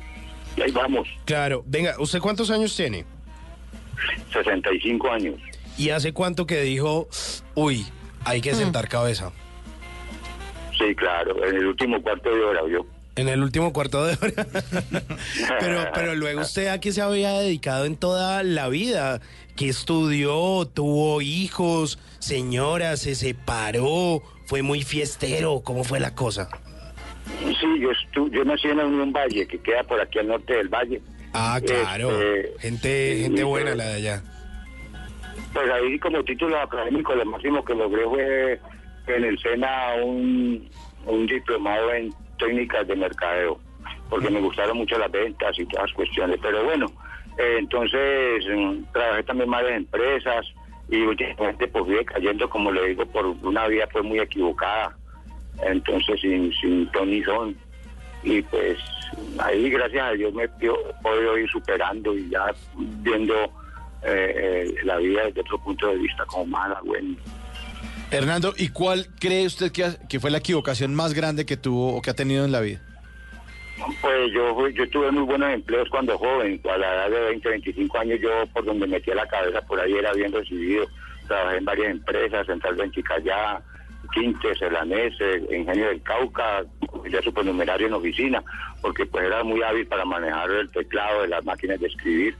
[0.57, 3.05] y ahí vamos, Claro, venga, ¿usted cuántos años tiene?
[4.33, 5.35] 65 años.
[5.79, 7.09] ¿Y hace cuánto que dijo,
[7.55, 7.87] uy,
[8.25, 9.33] hay que sentar cabeza?
[10.79, 12.87] Sí, claro, en el último cuarto de hora yo.
[13.17, 14.47] En el último cuarto de hora.
[15.61, 19.21] pero, pero luego usted a qué se había dedicado en toda la vida,
[19.57, 26.49] que estudió, tuvo hijos, señora, se separó, fue muy fiestero, ¿cómo fue la cosa?
[27.41, 30.55] Sí, yo, estu- yo nací en la Unión Valle, que queda por aquí al norte
[30.55, 31.01] del valle.
[31.33, 34.23] Ah, claro, Este, gente, gente buena la de allá.
[35.53, 38.61] Pues ahí como título académico lo máximo que logré fue
[39.17, 40.69] en el SENA un,
[41.27, 43.59] diplomado en técnicas de mercadeo.
[44.09, 46.39] porque me gustaron mucho las ventas y todas las cuestiones.
[46.43, 46.87] Pero bueno,
[47.39, 50.47] eh, entonces mm, trabajé también varias empresas
[50.89, 54.97] y últimamente pues fui cayendo, como le digo, por una vía pues muy equivocada,
[55.65, 57.57] entonces sin, sin ton ni son.
[58.23, 58.79] Y pues
[59.39, 60.49] ahí gracias a Dios me he
[61.03, 63.51] podido ir superando y ya viendo
[64.03, 64.35] eh,
[64.73, 67.17] eh, la vida desde otro punto de vista como mala, bueno.
[68.11, 71.95] Hernando, ¿y cuál cree usted que, ha- que fue la equivocación más grande que tuvo
[71.97, 72.81] o que ha tenido en la vida?
[74.03, 77.99] Pues yo, yo tuve muy buenos empleos cuando joven, a la edad de 20, 25
[77.99, 80.87] años yo por donde metía la cabeza por ahí era bien recibido.
[81.27, 83.63] Trabajé en varias empresas, Central Benchicayá,
[84.13, 86.65] Quintes, Elanese, Ingenio del Cauca,
[87.11, 88.43] ya supernumerario en oficina,
[88.83, 92.37] porque pues era muy hábil para manejar el teclado de las máquinas de escribir.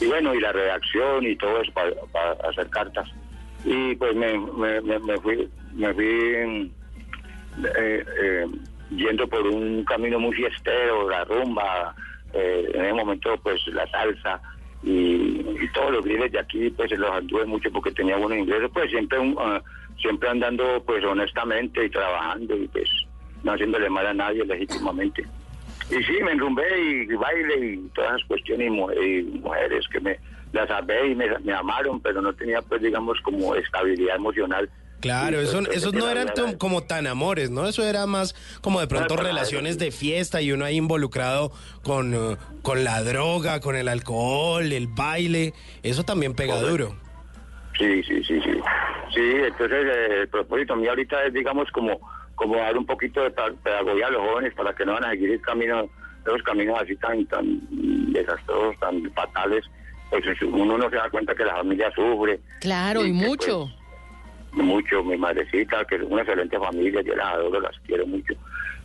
[0.00, 3.08] Y bueno, y la redacción y todo eso para, hacer cartas.
[3.64, 8.46] Y pues me, me, me- fui, me fui eh, eh,
[8.90, 11.94] yendo por un camino muy fiestero, la rumba,
[12.32, 14.40] eh, en ese momento pues la salsa
[14.82, 18.90] y, todos los griles de aquí pues los anduve mucho porque tenía buenos ingresos, pues
[18.90, 19.60] siempre un, ah,
[20.00, 22.88] siempre andando pues honestamente y trabajando y pues
[23.42, 25.26] no haciéndole mal a nadie legítimamente.
[25.90, 30.00] Y sí, me enrumbé y baile y todas esas cuestiones y, mu- y mujeres que
[30.00, 30.18] me
[30.52, 34.68] las amé y me, me amaron, pero no tenía pues digamos como estabilidad emocional.
[34.98, 36.26] Claro, eso, esos no eran
[36.58, 37.68] como tan amores, ¿no?
[37.68, 41.52] Eso era más como de pronto relaciones de fiesta y uno ahí involucrado
[41.84, 45.52] con, eh, con la droga, con el alcohol, el baile.
[45.82, 46.96] Eso también pega duro.
[47.78, 48.52] Sí, sí, sí, sí.
[49.14, 52.00] Sí, entonces eh, el propósito mío ahorita es, digamos, como,
[52.36, 55.30] como dar un poquito de pedagogía a los jóvenes para que no van a seguir
[55.32, 55.88] el camino,
[56.24, 57.60] esos caminos así tan, tan
[58.12, 59.64] desastrosos, tan fatales.
[60.10, 63.68] Pues uno no se da cuenta que la familia sufre Claro, y mucho.
[64.52, 68.34] mucho, mi madrecita, que es una excelente familia, yo las adoro, las quiero mucho.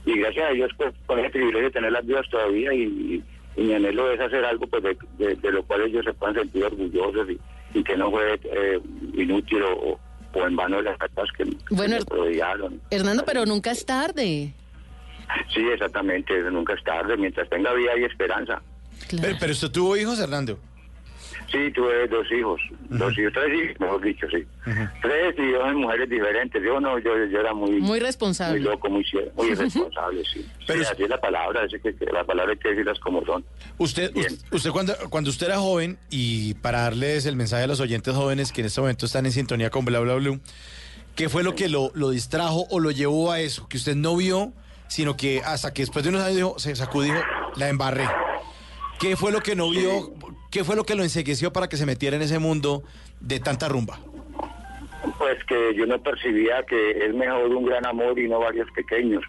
[0.05, 3.23] Y gracias a Dios, pues, con el privilegio de tener las vidas todavía y,
[3.55, 6.35] y mi anhelo es hacer algo pues de, de- de lo cual ellos se puedan
[6.35, 7.39] sentir orgullosos y,
[7.77, 8.79] y que no fue eh,
[9.13, 9.99] inútil o,
[10.33, 12.81] o en vano las cartas que, Bueno, me prodigaron.
[12.89, 14.53] Hernando, pero nunca es tarde.
[15.53, 18.61] Sí, exactamente, nunca es tarde, mientras tenga vida y esperanza.
[19.09, 20.59] Pero, pero usted tuvo hijos, Hernando.
[21.51, 24.45] Sí, tuve dos hijos, dos hijos, tres hijos, mejor dicho, sí.
[25.01, 26.63] Tres y dos mujeres diferentes.
[26.63, 28.59] Yo no, yo, yo era muy, Muy responsable.
[28.59, 30.45] muy loco, muy, muy irresponsable, sí.
[30.65, 33.43] Pero así es la palabra, es que, que la palabra hay que decirlas como son.
[33.77, 37.81] Usted, us- usted cuando, cuando usted era joven, y para darles el mensaje a los
[37.81, 40.39] oyentes jóvenes que en este momento están en sintonía con Bla Bla Blue,
[41.15, 43.67] ¿qué fue lo que lo, lo distrajo o lo llevó a eso?
[43.67, 44.53] Que usted no vio,
[44.87, 47.15] sino que hasta que después de unos años dijo, se sacudió,
[47.57, 48.07] la embarré.
[48.99, 50.13] ¿Qué fue lo que no vio?
[50.51, 52.83] ¿Qué fue lo que lo ensegueció para que se metiera en ese mundo
[53.21, 53.99] de tanta rumba?
[55.17, 59.23] Pues que yo no percibía que es mejor un gran amor y no varios pequeños,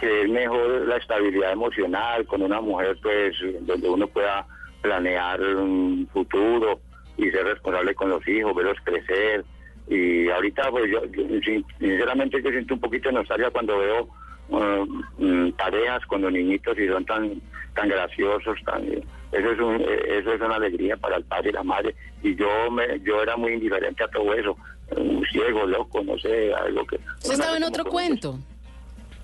[0.00, 4.46] que es mejor la estabilidad emocional con una mujer, pues, donde uno pueda
[4.82, 6.80] planear un futuro
[7.16, 9.44] y ser responsable con los hijos, verlos crecer.
[9.88, 14.08] Y ahorita, pues, yo, yo, sin- sinceramente, yo siento un poquito de nostalgia cuando veo
[14.50, 14.84] eh,
[15.18, 17.40] mm, parejas con los niñitos y son tan
[17.74, 18.84] tan graciosos, tan
[19.30, 22.34] eso es un, eh, eso es una alegría para el padre y la madre y
[22.34, 24.56] yo me yo era muy indiferente a todo eso,
[24.96, 28.38] un ciego, loco, no sé, algo que Usted estaba en otro cuento.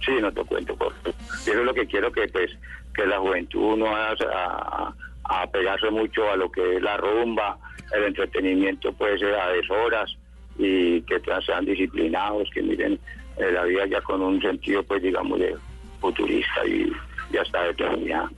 [0.05, 0.77] Sí, no te cuento.
[0.77, 2.51] por- y Eso es lo que quiero que pues
[2.95, 7.59] que la juventud no vaya a, a, pegarse mucho a lo que es la rumba,
[7.93, 10.15] el entretenimiento puede ser a deshoras
[10.59, 13.01] y que sean disciplinados, que miren
[13.37, 15.57] eh, la vida ya con un sentido pues digamos de
[16.01, 16.91] futurista y
[17.33, 18.31] ya está determinada.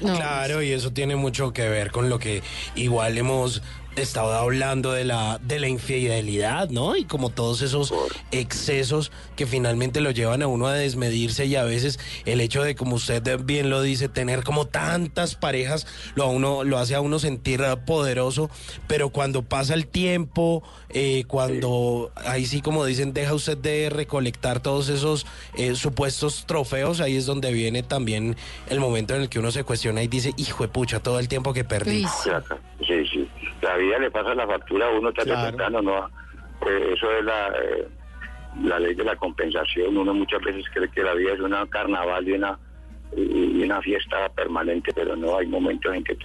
[0.00, 2.42] Claro, y eso tiene mucho que ver con lo que
[2.74, 3.62] igual hemos
[3.96, 6.96] estado hablando de la de la infidelidad, ¿no?
[6.96, 7.92] Y como todos esos
[8.30, 12.74] excesos que finalmente lo llevan a uno a desmedirse y a veces el hecho de
[12.74, 17.00] como usted bien lo dice tener como tantas parejas lo a uno lo hace a
[17.00, 18.50] uno sentir poderoso,
[18.86, 24.60] pero cuando pasa el tiempo, eh, cuando ahí sí como dicen deja usted de recolectar
[24.60, 25.26] todos esos
[25.56, 28.36] eh, supuestos trofeos, ahí es donde viene también
[28.68, 31.28] el momento en el que uno se cuestiona y dice, hijo de pucha, todo el
[31.28, 32.06] tiempo que perdí.
[32.80, 33.23] Sí, sí.
[33.64, 36.06] La vida le pasa la factura a uno tarde o temprano, ¿no?
[36.68, 37.88] Eh, eso es la, eh,
[38.62, 39.96] la ley de la compensación.
[39.96, 42.58] Uno muchas veces cree que la vida es una carnaval y una,
[43.16, 46.16] y una fiesta permanente, pero no, hay momentos en que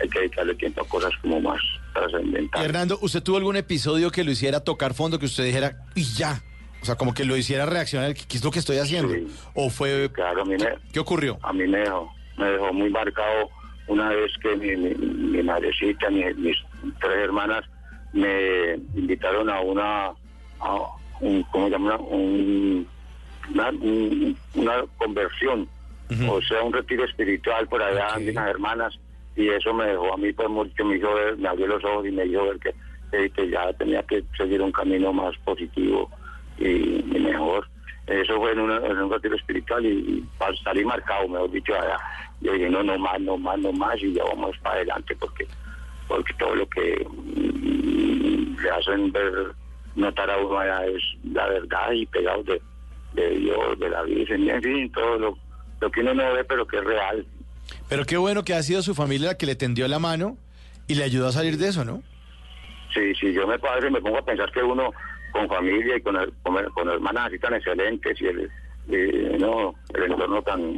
[0.00, 1.60] hay que dedicarle tiempo a cosas como más
[1.94, 2.66] trascendentales.
[2.68, 6.42] Hernando, ¿usted tuvo algún episodio que lo hiciera tocar fondo, que usted dijera, y ya?
[6.80, 9.14] O sea, como que lo hiciera reaccionar, ¿qué es lo que estoy haciendo?
[9.54, 10.10] ¿O fue...
[10.12, 11.38] Claro, a mí me, ¿Qué ocurrió?
[11.42, 13.48] a mí me dejó, me dejó muy marcado
[13.86, 16.56] una vez que mi, mi, mi madrecita, mi- mis
[17.00, 17.64] tres hermanas
[18.12, 20.06] me invitaron a una,
[20.60, 20.76] a
[21.20, 21.96] un, ¿cómo se llama?
[21.96, 22.86] Un-
[23.52, 25.68] una, un- una conversión
[26.30, 28.98] o sea, un retiro espiritual por allá de unas hermanas,
[29.34, 32.06] y eso me dejó a mí, pues mucho, me hizo ver, me abrió los ojos
[32.06, 32.74] y me hizo ver que,
[33.12, 36.10] eh, que ya tenía que seguir un camino más positivo
[36.58, 37.66] y, y mejor.
[38.06, 40.24] Eso fue en, una- en un retiro espiritual y, y
[40.62, 41.96] salí marcado, mejor dicho, allá.
[42.42, 45.46] Yo dije, no, no más, no más, no más, y ya vamos para adelante, porque
[46.08, 49.32] porque todo lo que mm, le hacen ver,
[49.94, 52.60] notar a uno allá es la verdad y pegados de,
[53.14, 55.38] de Dios, de la Virgen, en fin, todo lo,
[55.80, 57.26] lo que uno no ve, pero que es real.
[57.88, 60.36] Pero qué bueno que ha sido su familia la que le tendió la mano
[60.88, 62.02] y le ayudó a salir de eso, ¿no?
[62.92, 64.92] Sí, sí, yo me, a veces me pongo a pensar que uno
[65.32, 68.50] con familia y con, el- con, con hermanas así tan excelentes y el,
[68.88, 70.74] y, no, el entorno tan,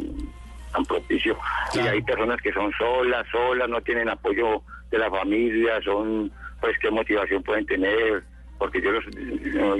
[0.75, 1.39] tan propicio.
[1.75, 6.77] Y hay personas que son solas, solas, no tienen apoyo de la familia, son, pues,
[6.81, 8.23] qué motivación pueden tener.
[8.59, 9.05] Porque yo, los,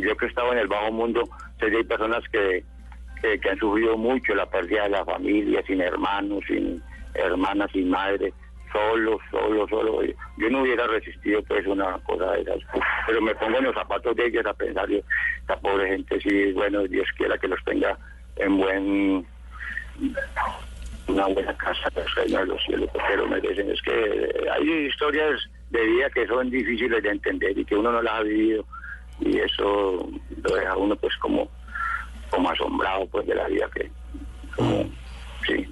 [0.01, 1.29] yo que he estado en el bajo mundo,
[1.61, 2.65] sé que hay personas que,
[3.23, 6.83] que, que han sufrido mucho la pérdida de la familia, sin hermanos, sin
[7.15, 8.33] hermanas, sin madre,
[8.73, 10.03] solo, solo, solo.
[10.37, 12.59] Yo no hubiera resistido pues una cosa de esas.
[13.07, 14.99] Pero me pongo en los zapatos de ellos a pensar, yo,
[15.41, 17.97] esta pobre gente, sí, bueno, Dios quiera que los tenga
[18.37, 19.27] en buen
[21.07, 23.71] una buena casa de los cielos, porque lo merecen.
[23.71, 25.41] Es que hay historias
[25.71, 28.65] de vida que son difíciles de entender y que uno no las ha vivido
[29.21, 30.09] y eso
[30.43, 31.49] lo deja uno pues como
[32.31, 33.91] como asombrado pues de la vida que
[34.57, 34.91] como
[35.47, 35.67] sí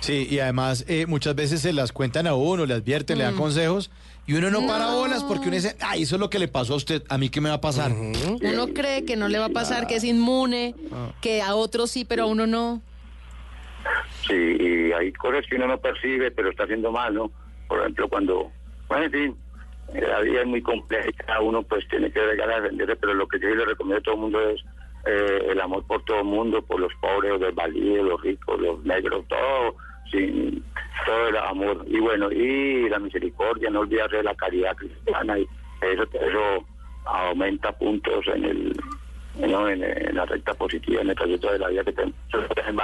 [0.00, 3.36] Sí, y además eh, muchas veces se las cuentan a uno, le advierten, le dan
[3.36, 3.90] consejos
[4.26, 6.74] y uno no, para bolas porque uno dice, ay, eso es lo que le pasó
[6.74, 7.92] a usted, a mí qué me va a pasar.
[7.92, 10.74] Uno cree que no le va a pasar, que es inmune,
[11.22, 12.82] que a otros sí, pero a uno no.
[14.26, 17.30] Sí, y hay cosas que uno no percibe, pero está haciendo mal, ¿no?
[17.68, 18.50] Por ejemplo, cuando,
[18.88, 19.36] bueno, en fin,
[19.92, 22.96] eh, la vida es muy compleja y cada uno pues tiene que llegar a defenderse,
[22.96, 24.64] pero lo que yo le recomiendo a todo el mundo es
[25.06, 28.84] eh, el amor por todo el mundo, por los pobres, los desvalidos, los ricos, los
[28.84, 29.76] negros, todo,
[30.10, 30.64] sin
[31.04, 31.84] todo el amor.
[31.86, 35.46] Y bueno, y la misericordia, no olvidarse de la caridad cristiana, y
[35.82, 36.66] eso, eso
[37.04, 38.76] aumenta puntos en el
[39.36, 42.16] en, en la recta positiva, en el trayecto de la vida que tenemos
[42.66, 42.76] en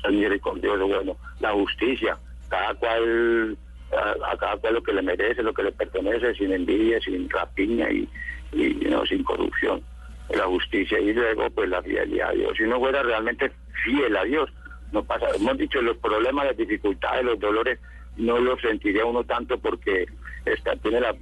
[0.00, 3.56] ser misericordioso, bueno, la justicia, cada cual,
[3.92, 7.90] a, cada cual lo que le merece, lo que le pertenece, sin envidia, sin rapiña
[7.90, 8.08] y,
[8.52, 9.82] y sin corrupción,
[10.30, 12.56] la justicia y luego pues la fidelidad a Dios.
[12.56, 13.50] Si uno fuera realmente
[13.84, 14.50] fiel a Dios,
[14.92, 17.78] no pasa, hemos dicho los problemas, las dificultades, los dolores,
[18.16, 20.06] no los sentiría uno tanto porque
[20.44, 21.14] está, tiene la,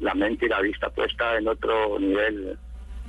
[0.00, 2.58] la mente y la vista puesta en otro nivel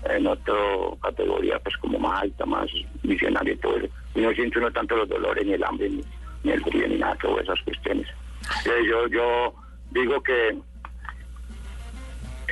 [0.03, 0.53] en otra
[1.01, 2.69] categoría pues como más alta, más
[3.03, 3.87] visionaria y todo eso.
[4.15, 6.03] Y no siente uno tanto los dolores, ni el hambre, ni,
[6.43, 8.07] ni el frío, ni nada, todas esas cuestiones.
[8.65, 9.53] Yo, yo
[9.91, 10.57] digo que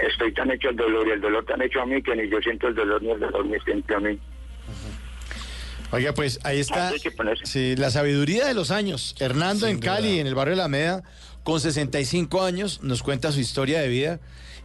[0.07, 2.39] estoy tan hecho el dolor y el dolor tan hecho a mí que ni yo
[2.39, 4.19] siento el dolor ni el dolor me siente a mí.
[5.91, 6.91] Oiga, pues ahí está
[7.43, 9.15] sí, la sabiduría de los años.
[9.19, 11.03] Hernando en Cali, en el barrio de la Meda,
[11.43, 14.19] con 65 años, nos cuenta su historia de vida.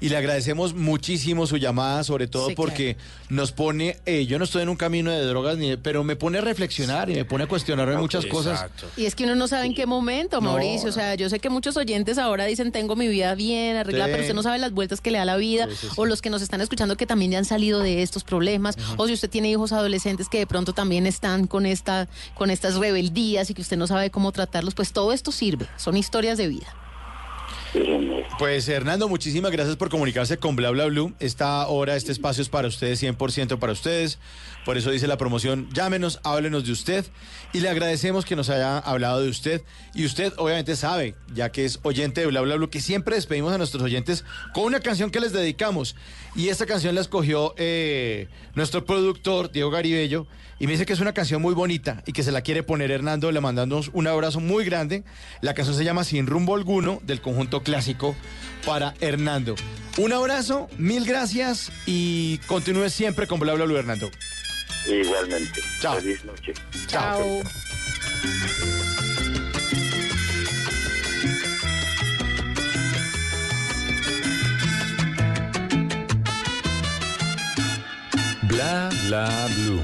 [0.05, 2.98] Y le agradecemos muchísimo su llamada, sobre todo Sí, porque
[3.30, 6.38] nos pone, eh, yo no estoy en un camino de drogas, ni, pero me pone
[6.38, 8.66] a reflexionar y me pone a cuestionarme muchas cosas.
[8.98, 10.90] Y es que uno no sabe en qué momento, No, Mauricio.
[10.90, 14.11] O sea, yo sé que muchos oyentes ahora dicen, tengo mi vida bien arreglada, Sí.
[14.12, 15.68] pero usted no sabe las vueltas que le da la vida.
[15.70, 15.92] Sí, sí, sí.
[15.96, 18.76] O los que nos están escuchando que también ya han salido de estos problemas.
[18.98, 22.74] O si usted tiene hijos adolescentes que de pronto también están con, esta, con estas
[22.74, 25.66] rebeldías y que usted no sabe cómo tratarlos, pues todo esto sirve.
[25.78, 26.66] Son historias de vida.
[28.39, 31.12] Pues Hernando, muchísimas gracias por comunicarse con Bla Bla Blue.
[31.20, 34.18] Esta hora, este espacio es para ustedes, 100% para ustedes.
[34.65, 37.05] Por eso dice la promoción, llámenos, háblenos de usted.
[37.53, 39.62] Y le agradecemos que nos haya hablado de usted.
[39.95, 43.53] Y usted obviamente sabe, ya que es oyente de Bla Bla Blue, que siempre despedimos
[43.53, 45.97] a nuestros oyentes con una canción que les dedicamos.
[46.35, 50.27] Y esta canción la escogió eh, nuestro productor, Diego Garibello.
[50.59, 52.91] Y me dice que es una canción muy bonita y que se la quiere poner
[52.91, 53.31] Hernando.
[53.33, 55.05] Le mandamos un abrazo muy grande.
[55.43, 58.17] La canción se llama Sin rumbo alguno del conjunto clásico
[58.65, 59.57] para Hernando.
[59.99, 64.11] Un abrazo, mil gracias y continúe siempre con Bla Bla Hernando.
[64.87, 65.62] Igualmente.
[65.81, 66.01] Chao.
[66.01, 66.55] Feliz noche.
[66.87, 67.43] Chao.
[78.43, 79.83] Bla bla blue.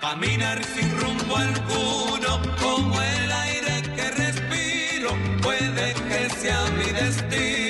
[0.00, 5.10] Caminar sin rumbo alguno, como el aire que respiro,
[5.42, 7.63] puede que sea mi destino.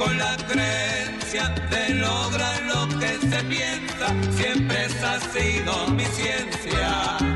[0.00, 7.29] Con la creencia de lograr lo que se piensa, siempre esa ha sido mi ciencia.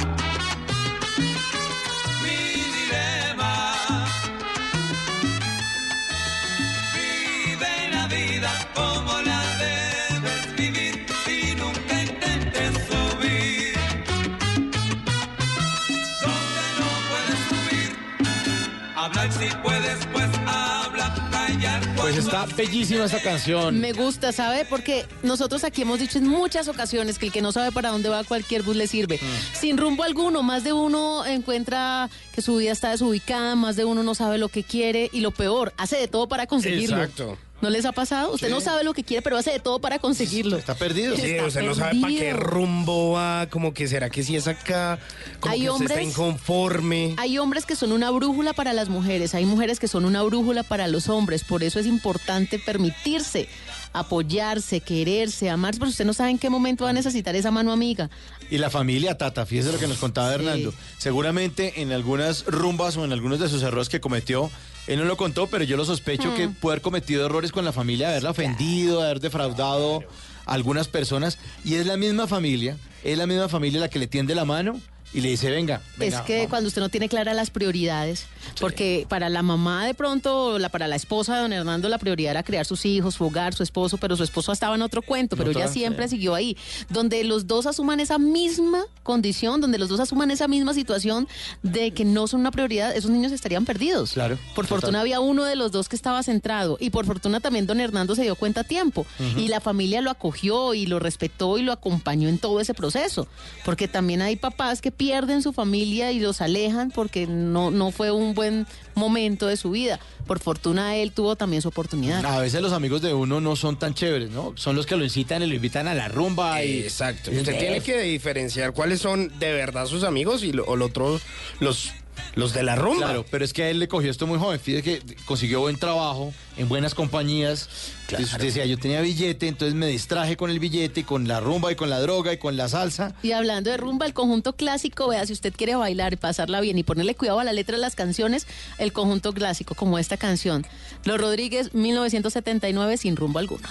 [22.04, 23.80] Pues está bellísima esta canción.
[23.80, 24.66] Me gusta, ¿sabe?
[24.68, 28.10] Porque nosotros aquí hemos dicho en muchas ocasiones que el que no sabe para dónde
[28.10, 29.16] va cualquier bus le sirve.
[29.16, 29.56] Mm.
[29.58, 34.02] Sin rumbo alguno, más de uno encuentra que su vida está desubicada, más de uno
[34.02, 36.98] no sabe lo que quiere y lo peor, hace de todo para conseguirlo.
[36.98, 37.38] Exacto.
[37.64, 38.30] ¿No les ha pasado?
[38.34, 40.58] Usted no sabe lo que quiere, pero hace de todo para conseguirlo.
[40.58, 41.16] Está perdido.
[41.16, 44.46] Sí, Está usted no sabe para qué rumbo va, como que será que si es
[44.46, 44.98] acá,
[45.40, 47.14] como Hay que usted está hombres- inconforme.
[47.16, 50.62] Hay hombres que son una brújula para las mujeres, hay mujeres que son una brújula
[50.62, 53.48] para los hombres, por eso es importante permitirse
[53.94, 57.72] apoyarse, quererse, amarse, pero usted no sabe en qué momento va a necesitar esa mano
[57.72, 58.10] amiga.
[58.50, 60.74] Y la familia Tata, fíjese lo que nos contaba Hernando.
[60.98, 64.50] Seguramente en algunas rumbas o en algunos de sus errores que cometió,
[64.86, 66.34] él no lo contó, pero yo lo sospecho Hmm.
[66.34, 70.02] que puede haber cometido errores con la familia, haberla ofendido, haber defraudado
[70.46, 71.38] a algunas personas.
[71.64, 74.80] Y es la misma familia, es la misma familia la que le tiende la mano
[75.14, 76.18] y le dice, venga, venga.
[76.18, 78.26] es que cuando usted no tiene claras las prioridades,
[78.60, 82.32] porque para la mamá de pronto, la, para la esposa de don Hernando, la prioridad
[82.32, 85.36] era criar sus hijos, su hogar, su esposo, pero su esposo estaba en otro cuento,
[85.36, 86.16] pero Otra, ella siempre sí.
[86.16, 86.56] siguió ahí.
[86.90, 91.28] Donde los dos asuman esa misma condición, donde los dos asuman esa misma situación
[91.62, 94.12] de que no son una prioridad, esos niños estarían perdidos.
[94.14, 94.36] Claro.
[94.56, 94.80] Por total.
[94.80, 98.16] fortuna había uno de los dos que estaba centrado y por fortuna también don Hernando
[98.16, 99.06] se dio cuenta a tiempo
[99.36, 103.28] y la familia lo acogió y lo respetó y lo acompañó en todo ese proceso,
[103.64, 108.10] porque también hay papás que pierden su familia y los alejan porque no, no fue
[108.10, 110.00] un buen momento de su vida.
[110.26, 112.24] Por fortuna él tuvo también su oportunidad.
[112.24, 114.54] A veces los amigos de uno no son tan chéveres, ¿no?
[114.56, 116.64] Son los que lo incitan y lo invitan a la rumba.
[116.64, 117.30] Y, Exacto.
[117.30, 120.86] y- Usted tiene que diferenciar cuáles son de verdad sus amigos y lo, o lo
[120.86, 121.20] otro,
[121.60, 121.92] los,
[122.34, 123.06] los de la rumba.
[123.06, 124.58] Claro, pero es que a él le cogió esto muy joven.
[124.58, 127.68] Fíjate que consiguió buen trabajo en buenas compañías.
[128.02, 131.40] Entonces usted decía, yo tenía billete, entonces me distraje con el billete, y con la
[131.40, 133.14] rumba y con la droga y con la salsa.
[133.22, 136.78] Y hablando de rumba, el conjunto clásico, vea, si usted quiere bailar y pasarla bien
[136.78, 138.46] y ponerle cuidado a la letra de las canciones,
[138.78, 140.66] el conjunto clásico, como esta canción.
[141.04, 143.68] Los Rodríguez, 1979, sin rumbo alguno.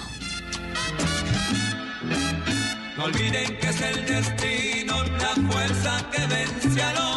[2.97, 7.12] No olviden que es el destino, la fuerza que vence al hombre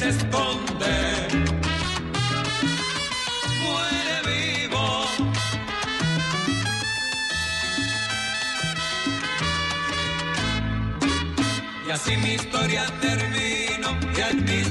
[0.00, 0.96] se esconde.
[3.62, 4.84] Muere vivo.
[11.86, 14.69] Y así mi historia termino y al mismo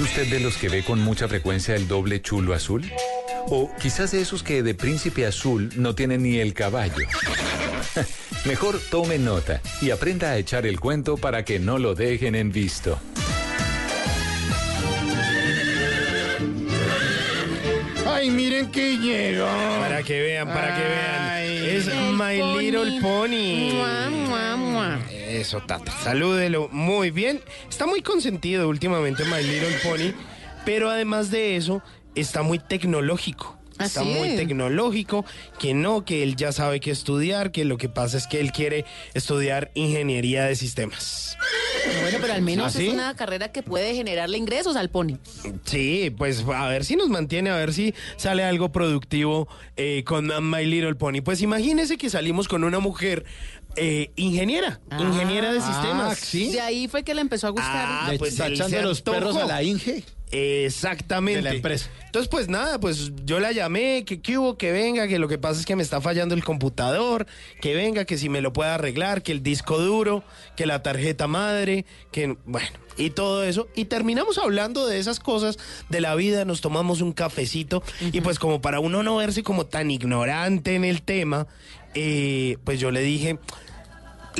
[0.00, 2.90] ¿Es usted de los que ve con mucha frecuencia el doble chulo azul?
[3.48, 7.06] O quizás de esos que de príncipe azul no tienen ni el caballo.
[8.46, 12.50] Mejor tome nota y aprenda a echar el cuento para que no lo dejen en
[12.50, 12.98] visto.
[18.06, 19.44] Ay, miren que llegó.
[19.80, 21.76] Para que vean, para que vean.
[21.76, 22.58] Es El My pony.
[22.58, 23.72] Little Pony.
[23.74, 24.98] Mua, mua, mua.
[25.30, 25.92] Eso, Tata.
[25.92, 26.68] Salúdelo.
[26.72, 27.40] Muy bien.
[27.68, 30.12] Está muy consentido últimamente My Little Pony.
[30.64, 31.82] Pero además de eso,
[32.16, 33.59] está muy tecnológico.
[33.80, 34.08] ¿Ah, Está sí?
[34.08, 35.24] muy tecnológico,
[35.58, 38.52] que no, que él ya sabe qué estudiar, que lo que pasa es que él
[38.52, 41.36] quiere estudiar ingeniería de sistemas.
[42.02, 42.88] Bueno, pero al menos ¿Ah, sí?
[42.88, 45.16] es una carrera que puede generarle ingresos al pony.
[45.64, 50.30] Sí, pues a ver si nos mantiene, a ver si sale algo productivo eh, con
[50.50, 51.22] My Little Pony.
[51.24, 53.24] Pues imagínese que salimos con una mujer
[53.76, 56.32] eh, ingeniera, ingeniera de sistemas.
[56.32, 57.86] De ahí fue que le empezó a gustar.
[57.88, 60.04] Ah, pues está echando los perros a la Inge.
[60.32, 61.38] Exactamente.
[61.38, 61.90] De la empresa.
[62.06, 65.38] Entonces, pues nada, pues yo la llamé, que qué hubo, que venga, que lo que
[65.38, 67.26] pasa es que me está fallando el computador,
[67.60, 70.24] que venga, que si me lo puede arreglar, que el disco duro,
[70.56, 73.68] que la tarjeta madre, que bueno, y todo eso.
[73.74, 75.58] Y terminamos hablando de esas cosas
[75.88, 79.66] de la vida, nos tomamos un cafecito y pues como para uno no verse como
[79.66, 81.46] tan ignorante en el tema,
[81.94, 83.38] eh, pues yo le dije,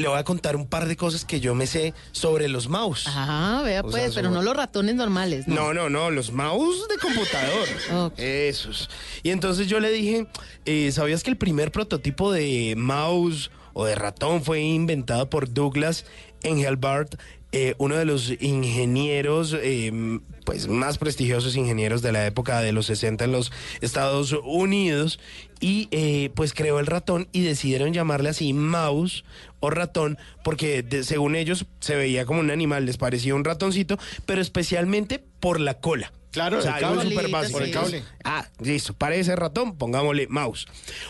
[0.00, 3.04] le voy a contar un par de cosas que yo me sé sobre los mouse.
[3.06, 5.54] Ah, vea O pues, sea, pero sobre- no los ratones normales, ¿no?
[5.72, 8.12] No, no, no, los mouse de computador.
[8.16, 8.90] Esos.
[9.22, 10.26] Y entonces yo le dije,
[10.64, 16.04] eh, ¿sabías que el primer prototipo de mouse o de ratón fue inventado por Douglas
[16.42, 17.14] Engelbart,
[17.52, 22.86] eh, uno de los ingenieros eh, pues más prestigiosos ingenieros de la época de los
[22.86, 25.18] 60 en los Estados Unidos?
[25.60, 29.24] Y eh, pues creó el ratón y decidieron llamarle así mouse
[29.60, 33.98] o ratón porque de- según ellos se veía como un animal, les parecía un ratoncito,
[34.26, 36.12] pero especialmente por la cola.
[36.30, 37.58] Claro, o sea, el algo súper básico.
[37.58, 38.02] Por el cable.
[38.24, 40.66] Ah, listo, parece ratón, pongámosle mouse.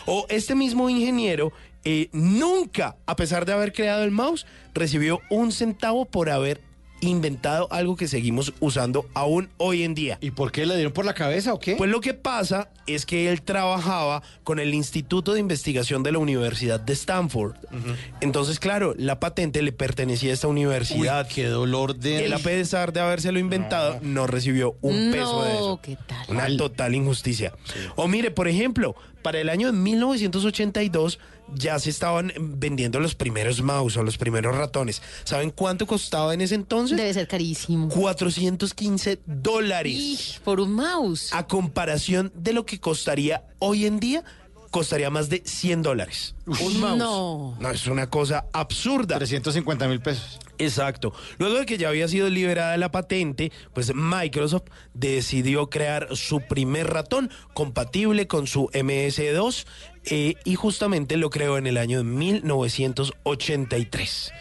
[0.07, 1.53] O este mismo ingeniero
[1.83, 6.61] eh, nunca, a pesar de haber creado el mouse, recibió un centavo por haber
[7.01, 10.17] inventado algo que seguimos usando aún hoy en día.
[10.21, 11.75] ¿Y por qué le dieron por la cabeza o qué?
[11.75, 16.19] Pues lo que pasa es que él trabajaba con el Instituto de Investigación de la
[16.19, 17.55] Universidad de Stanford.
[18.21, 21.27] Entonces, claro, la patente le pertenecía a esta universidad.
[21.27, 22.25] qué dolor de...
[22.25, 25.79] Él, a pesar de habérselo inventado, no, recibió un peso de eso.
[25.81, 26.25] ¿qué tal?
[26.29, 27.53] Una total injusticia.
[27.95, 31.19] O mire, por ejemplo, para el año de 1982
[31.53, 35.01] ya se estaban vendiendo los primeros mouse o los primeros ratones.
[35.23, 36.97] ¿Saben cuánto costaba en ese entonces?
[36.97, 37.89] Debe ser carísimo.
[37.89, 40.41] 415 dólares.
[40.43, 41.33] Por un mouse.
[41.33, 44.23] A comparación de lo que costaría hoy en día,
[44.71, 46.35] costaría más de 100 dólares.
[46.45, 46.97] Un mouse.
[46.97, 47.57] No.
[47.59, 49.17] No, es una cosa absurda.
[49.17, 50.39] 350 mil pesos.
[50.57, 51.13] Exacto.
[51.37, 56.87] Luego de que ya había sido liberada la patente, pues Microsoft decidió crear su primer
[56.87, 59.65] ratón compatible con su MS2
[60.05, 64.31] eh, y justamente lo creó en el año de 1983.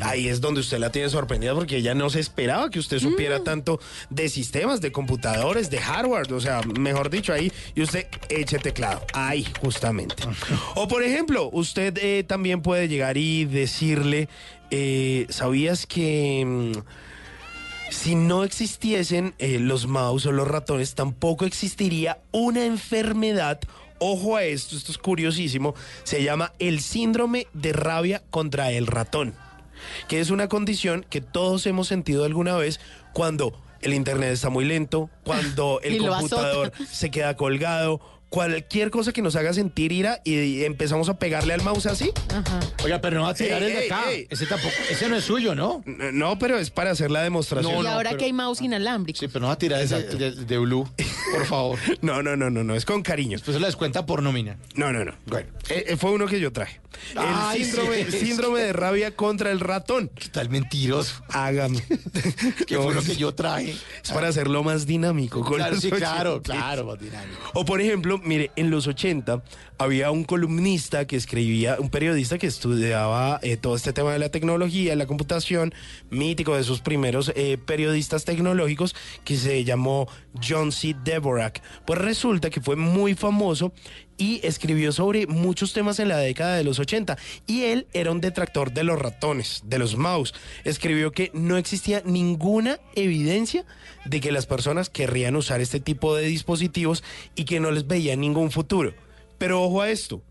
[0.00, 3.44] Ahí es donde usted la tiene sorprendida porque ella no se esperaba que usted supiera
[3.44, 3.78] tanto
[4.10, 9.02] de sistemas, de computadores, de hardware, o sea, mejor dicho, ahí y usted eche teclado,
[9.12, 10.24] ahí justamente.
[10.74, 14.28] O por ejemplo, usted eh, también puede llegar y decirle,
[14.70, 16.44] eh, ¿sabías que...
[16.44, 16.72] mm,
[17.88, 23.60] si no existiesen eh, los mouse o los ratones, tampoco existiría una enfermedad.
[23.98, 25.74] Ojo a esto, esto es curiosísimo.
[26.04, 29.34] Se llama el síndrome de rabia contra el ratón,
[30.08, 32.80] que es una condición que todos hemos sentido alguna vez
[33.12, 36.90] cuando el internet está muy lento, cuando el computador azota.
[36.92, 41.62] se queda colgado, cualquier cosa que nos haga sentir ira y empezamos a pegarle al
[41.62, 42.10] mouse así.
[42.84, 44.10] Oiga, pero no va a tirar Ey, el de acá.
[44.10, 44.26] ey.
[44.28, 45.82] Ese tampoco, ese no es suyo, ¿no?
[45.86, 47.84] No, pero es para hacer la demostración.
[47.84, 49.18] y ahora que hay mouse inalámbrico.
[49.18, 50.88] Sí, pero no va a tirar ese de, de Blue,
[51.32, 51.78] por favor.
[52.02, 53.32] No, no, no, no, no, es con cariño.
[53.32, 54.58] Después se la descuenta por nómina.
[54.74, 55.12] No, no, no.
[55.26, 56.80] Bueno, eh, eh, fue uno que yo traje.
[57.12, 58.18] El Ay, síndrome, sí.
[58.20, 60.10] síndrome de rabia contra el ratón.
[60.14, 61.22] ¿Qué tal mentiroso?
[61.28, 61.82] Hágame.
[62.66, 63.74] Que fue lo que yo traje.
[64.02, 65.40] Es para hacerlo más dinámico.
[65.42, 67.38] con Claro, sí, claro, claro, más dinámico.
[67.54, 69.42] O por ejemplo, mire, en los 80
[69.78, 74.30] había un columnista que escribía, un periodista que estudiaba eh, todo este tema de la
[74.30, 75.74] tecnología, la computación,
[76.10, 78.94] mítico de esos primeros eh, periodistas tecnológicos,
[79.24, 80.08] que se llamó
[80.42, 80.94] John C.
[81.04, 81.62] Devorak.
[81.86, 83.72] Pues resulta que fue muy famoso
[84.18, 88.20] y escribió sobre muchos temas en la década de los 80 y él era un
[88.20, 90.34] detractor de los ratones, de los mouse.
[90.64, 93.64] Escribió que no existía ninguna evidencia
[94.04, 97.02] de que las personas querrían usar este tipo de dispositivos
[97.34, 98.94] y que no les veía ningún futuro.
[99.38, 100.22] Pero ojo a esto.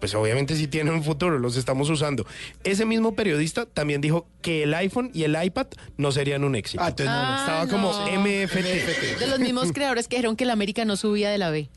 [0.00, 2.26] Pues obviamente sí tienen un futuro, los estamos usando.
[2.62, 6.82] Ese mismo periodista también dijo que el iPhone y el iPad no serían un éxito.
[6.82, 7.70] Ah, Estaba no.
[7.70, 9.18] como MFT.
[9.18, 11.70] De los mismos creadores que dijeron que la América no subía de la B.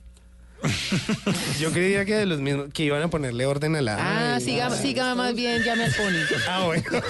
[1.60, 4.36] Yo creía que de los mismos que iban a ponerle orden a la.
[4.36, 6.18] Ah, siga, siga más bien, llame al pony.
[6.48, 6.84] Ah, bueno.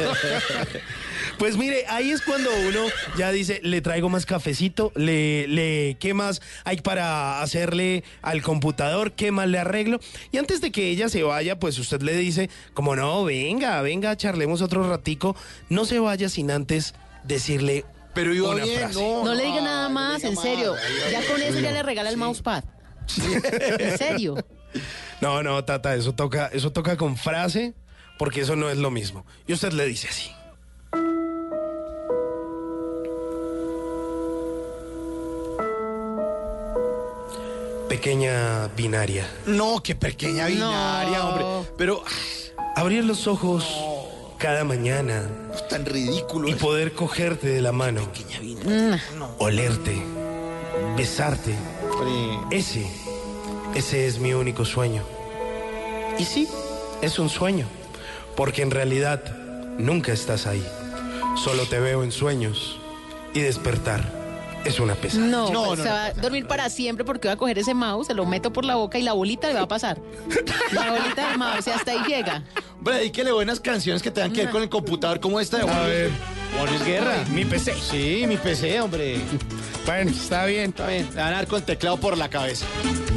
[1.38, 2.80] Pues mire, ahí es cuando uno
[3.16, 9.12] ya dice, le traigo más cafecito, le, le, ¿qué más hay para hacerle al computador?
[9.12, 10.00] ¿Qué más le arreglo?
[10.32, 14.16] Y antes de que ella se vaya, pues usted le dice, como no, venga, venga,
[14.18, 15.36] charlemos otro ratico.
[15.70, 17.86] No se vaya sin antes decirle
[18.16, 19.00] Pero iba una bien, frase.
[19.00, 19.24] no.
[19.26, 20.74] No le diga nada más, en serio.
[21.12, 22.64] Ya con eso ya le regala el mousepad.
[23.80, 24.36] En serio.
[25.22, 27.74] No, no, Tata, eso toca, eso toca con frase,
[28.20, 29.26] porque eso no es lo mismo.
[29.48, 30.32] Y usted le dice así.
[37.90, 39.26] Pequeña binaria.
[39.46, 41.30] No, qué pequeña binaria, No.
[41.30, 41.70] hombre.
[41.78, 42.04] Pero
[42.76, 43.66] Abrir los ojos
[44.38, 45.24] cada mañana
[45.56, 46.48] es tan ridículo.
[46.48, 48.02] y poder cogerte de la mano,
[48.66, 48.94] Mm.
[49.40, 50.04] olerte,
[50.96, 51.56] besarte.
[52.52, 52.88] Ese,
[53.76, 55.04] ese es mi único sueño.
[56.18, 56.48] Y sí,
[57.02, 57.68] es un sueño,
[58.36, 59.22] porque en realidad
[59.78, 60.66] nunca estás ahí.
[61.36, 62.80] Solo te veo en sueños
[63.34, 64.17] y despertar
[64.68, 65.26] es una pesada.
[65.26, 65.96] No, No, pues no, se no.
[65.96, 68.66] va a dormir para siempre porque va a coger ese mouse, se lo meto por
[68.66, 70.00] la boca y la bolita le va a pasar.
[70.72, 72.44] La bolita del mouse y hasta ahí llega.
[72.78, 75.84] Hombre, dedíquele buenas canciones que tengan que ver con el computador como esta de Juan
[75.84, 76.12] Luis-
[76.56, 77.16] Juan Luis Guerra.
[77.32, 77.74] Mi PC.
[77.76, 79.18] Sí, mi PC, hombre.
[79.86, 80.70] Bueno, está bien.
[80.70, 81.08] Está bien.
[81.14, 82.66] Le van a dar con teclado por la cabeza.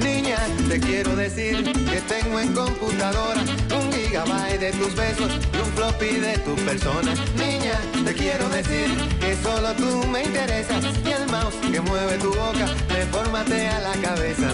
[0.03, 0.37] Niña,
[0.69, 6.37] te quiero decir que tengo en computadora un de tus besos y un floppy de
[6.39, 7.15] tu persona.
[7.37, 8.89] Niña, te quiero decir
[9.21, 13.93] que solo tú me interesas y el mouse que mueve tu boca me formatea la
[14.09, 14.51] cabeza.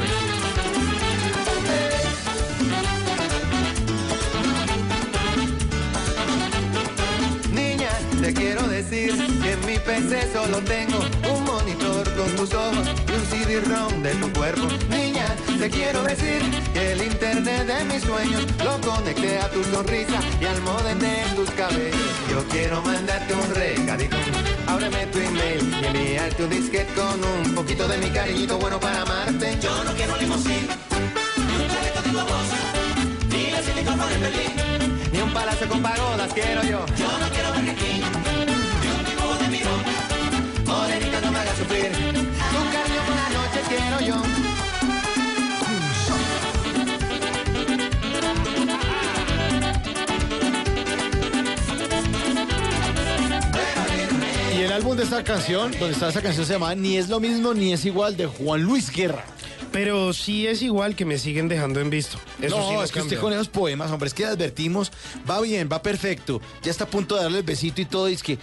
[7.50, 7.90] Niña,
[8.20, 10.98] te quiero decir que en mi PC solo tengo
[11.34, 14.68] un monitor con tus ojos y un CD-ROM de tu cuerpo.
[14.88, 15.26] Niña,
[15.58, 16.40] te quiero decir
[16.72, 21.24] que el internet de mis sueños lo conecté a tu sonrisa y al modem de
[21.34, 21.96] tus cabellos.
[22.30, 24.16] Yo quiero mandarte un recadito.
[24.68, 29.02] Ábreme tu email y enviarte un disquete con un poquito de mi cariñito bueno para
[29.02, 29.58] amarte.
[29.60, 30.68] Yo no quiero limosín,
[31.48, 32.58] ni un chaleco de babosa,
[33.28, 36.86] ni la silicona de Berlín, ni un palacio con pagodas quiero yo.
[36.96, 38.02] Yo no quiero ver King,
[41.56, 44.22] tu la noche quiero yo.
[54.54, 57.20] Y el álbum de esta canción, donde está esa canción, se llama Ni es lo
[57.20, 59.24] mismo ni es igual de Juan Luis Guerra.
[59.76, 62.18] Pero sí es igual que me siguen dejando en visto.
[62.40, 64.90] Eso no, sí no es que usted con esos poemas, hombre, es que advertimos,
[65.28, 68.14] va bien, va perfecto, ya está a punto de darle el besito y todo, y
[68.14, 68.38] es que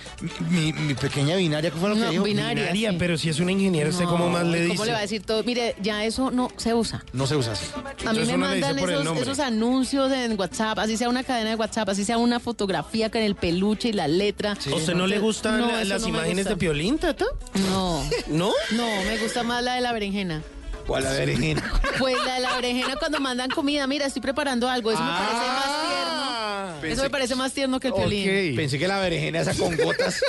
[0.50, 2.24] mi, pequeña binaria, ¿qué fue lo que No, dijo?
[2.24, 2.96] binaria, Binaria, sí.
[3.00, 4.86] pero si es una ingeniera, ¿usted cómo más le ¿Cómo dice?
[4.86, 5.44] le va a decir todo?
[5.44, 7.04] Mire, ya eso no se usa.
[7.14, 7.66] No se usa así.
[7.74, 11.90] A mí Entonces me mandan esos, anuncios en WhatsApp, así sea una cadena de WhatsApp,
[11.90, 14.52] así sea una fotografía con el peluche y la letra.
[14.72, 16.50] ¿A usted no le gustan No, la- las no me imágenes gusta.
[16.52, 17.26] de Piolín, Tata?
[17.70, 18.04] No.
[18.28, 18.52] ¿No?
[18.72, 20.44] No, me gusta más la de la berenjena.
[20.86, 21.64] ¿Cuál la berenjena?
[22.00, 25.36] Pues la de la berenjena cuando mandan comida, mira, estoy preparando algo, eso me parece
[25.36, 26.82] más tierno.
[26.82, 28.56] Pensé- Eso me parece más tierno que el Ok, piolín.
[28.56, 30.22] Pensé que la berenjena esa con gotas.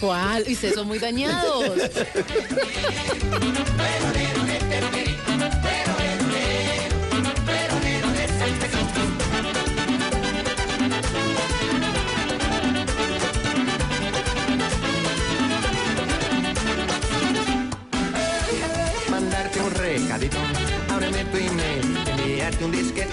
[0.00, 0.44] ¿Cuál?
[0.48, 1.70] Y ustedes son muy dañados.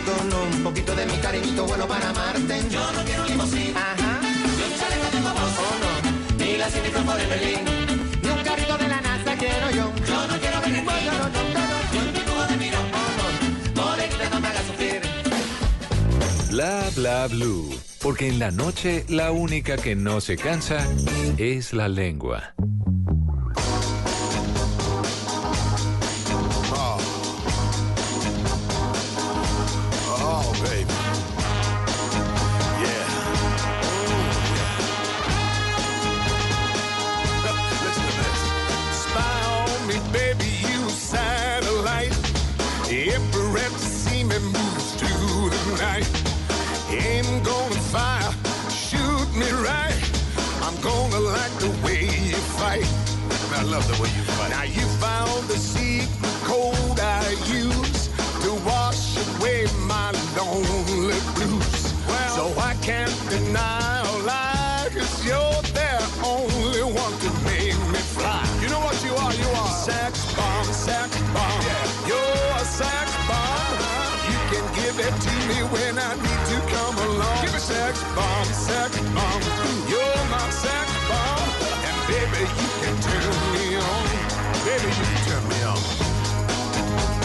[0.05, 2.61] con un poquito de mi cariñito bueno para amarte.
[2.69, 7.15] Yo no quiero limosín, ajá, ni un chaleco de baboso, oh no, ni la silicona
[7.15, 7.59] de Berlín,
[8.21, 9.91] ni un carrito de la NASA quiero yo.
[10.07, 13.09] Yo no quiero ver el no, no, no, no, ni un dibujo de mirón, oh
[13.17, 15.01] no, morenita no me hagas sufrir.
[16.51, 17.69] Bla bla blue.
[18.01, 20.85] Porque en la noche la única que no se cansa
[21.37, 22.53] es la lengua.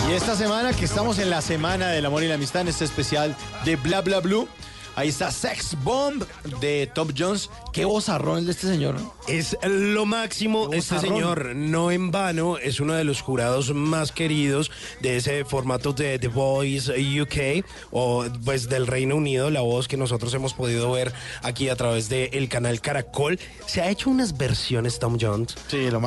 [0.09, 2.86] Y esta semana, que estamos en la semana del amor y la amistad, en este
[2.86, 3.36] especial
[3.66, 4.48] de Bla Bla Blue,
[4.96, 6.24] ahí está Sex Bomb
[6.61, 7.50] de Top Jones.
[7.79, 9.01] Qué vozarrón el de este señor.
[9.01, 9.14] ¿no?
[9.29, 10.70] Es lo máximo.
[10.72, 15.93] Este señor, no en vano, es uno de los jurados más queridos de ese formato
[15.93, 20.91] de The Voice UK o pues del Reino Unido, la voz que nosotros hemos podido
[20.91, 21.12] ver
[21.45, 23.39] aquí a través del canal Caracol.
[23.66, 25.55] Se ha hecho unas versiones Tom Jones,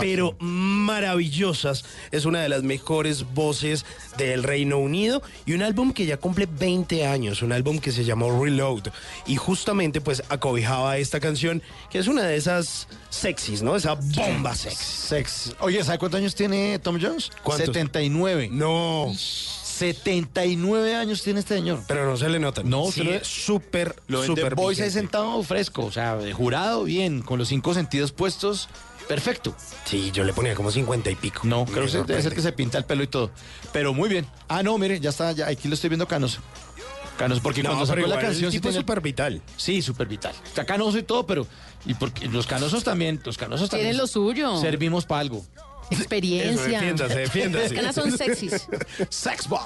[0.01, 1.86] pero maravillosas.
[2.11, 3.86] Es una de las mejores voces
[4.17, 8.03] del Reino Unido y un álbum que ya cumple 20 años, un álbum que se
[8.03, 8.89] llamó Reload
[9.26, 13.76] y justamente pues acobijaba esta canción que es una de esas sexys, ¿no?
[13.76, 14.76] Esa bomba sex.
[14.78, 15.55] Sex.
[15.59, 17.30] Oye, ¿sabe cuántos años tiene Tom Jones?
[17.43, 17.68] ¿Cuántos?
[17.68, 18.49] 79.
[18.51, 19.12] No.
[19.16, 21.80] 79 años tiene este señor.
[21.88, 22.62] Pero no se le nota.
[22.64, 24.91] No, Sí, se le- súper, Lo súper ahí vigente.
[24.91, 28.70] sentado fresco, o sea, jurado, bien, con los cinco sentidos puestos
[29.07, 29.53] perfecto.
[29.84, 31.41] Sí, yo le ponía como 50 y pico.
[31.43, 33.30] No, creo que debe ser que se pinta el pelo y todo.
[33.74, 34.26] Pero muy bien.
[34.47, 36.39] Ah, no, mire, ya está, ya aquí lo estoy viendo canoso.
[37.22, 39.41] Canoso, porque No, cuando sacó la igual canción sí tipo súper vital.
[39.57, 40.34] Sí, súper vital.
[40.43, 41.45] Está canoso y todo, pero.
[41.86, 43.89] Y porque los canosos también, los canosos también.
[43.89, 44.59] Tienen lo suyo.
[44.59, 45.45] Servimos para algo.
[45.91, 46.53] Experiencia.
[46.53, 47.76] Eso, defiéndase, defiéndase.
[47.76, 48.67] Las canas son sexys.
[49.09, 49.61] Sex bomb.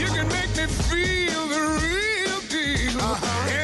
[0.00, 3.00] You can make me feel the real deal.
[3.00, 3.63] I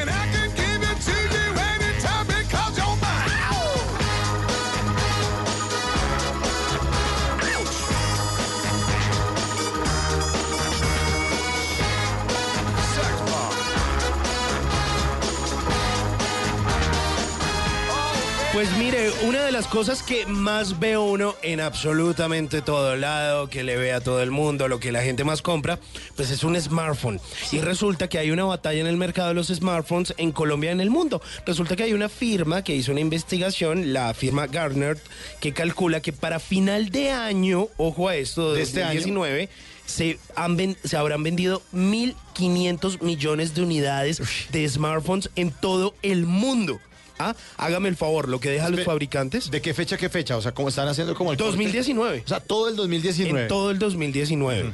[18.53, 23.63] Pues mire, una de las cosas que más ve uno en absolutamente todo lado, que
[23.63, 25.79] le ve a todo el mundo, lo que la gente más compra,
[26.17, 27.21] pues es un smartphone.
[27.53, 30.73] Y resulta que hay una batalla en el mercado de los smartphones en Colombia y
[30.73, 31.21] en el mundo.
[31.45, 34.97] Resulta que hay una firma que hizo una investigación, la firma Gartner,
[35.39, 38.95] que calcula que para final de año, ojo a esto, de De este año.
[38.99, 39.47] 2019,
[39.85, 44.21] se, han ven- se habrán vendido 1.500 millones de unidades
[44.51, 46.81] de smartphones en todo el mundo.
[47.21, 47.35] ¿Ah?
[47.57, 49.51] Hágame el favor, lo que dejan los fabricantes.
[49.51, 50.37] ¿De qué fecha, qué fecha?
[50.37, 51.51] O sea, ¿cómo están haciendo como el corte?
[51.51, 52.23] 2019.
[52.25, 53.41] O sea, todo el 2019.
[53.41, 54.73] En todo el 2019.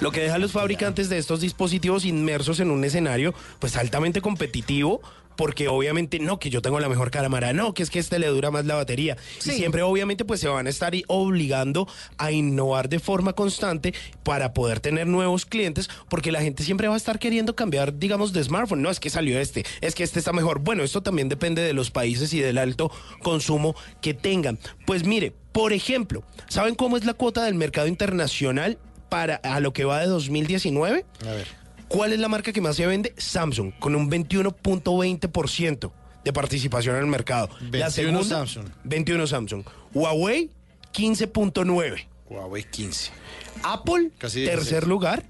[0.00, 5.02] Lo que dejan los fabricantes de estos dispositivos inmersos en un escenario pues altamente competitivo
[5.40, 8.26] porque obviamente no que yo tengo la mejor cámara, no que es que este le
[8.26, 11.88] dura más la batería y siempre obviamente pues se van a estar obligando
[12.18, 16.94] a innovar de forma constante para poder tener nuevos clientes porque la gente siempre va
[16.94, 20.18] a estar queriendo cambiar digamos de smartphone, no es que salió este, es que este
[20.18, 20.58] está mejor.
[20.58, 24.58] Bueno, esto también depende de los países y del alto consumo que tengan.
[24.84, 28.76] Pues mire, por ejemplo, ¿saben cómo es la cuota del mercado internacional
[29.08, 31.06] para a lo que va de 2019?
[31.26, 31.59] A ver.
[31.90, 33.12] ¿Cuál es la marca que más se vende?
[33.18, 35.90] Samsung, con un 21.20%
[36.24, 37.50] de participación en el mercado.
[37.68, 38.66] 21 Samsung.
[38.84, 39.64] 21 Samsung.
[39.92, 40.50] Huawei,
[40.94, 42.06] 15.9.
[42.28, 43.10] Huawei 15.
[43.64, 44.86] Apple, Casi tercer 16.
[44.86, 45.24] lugar,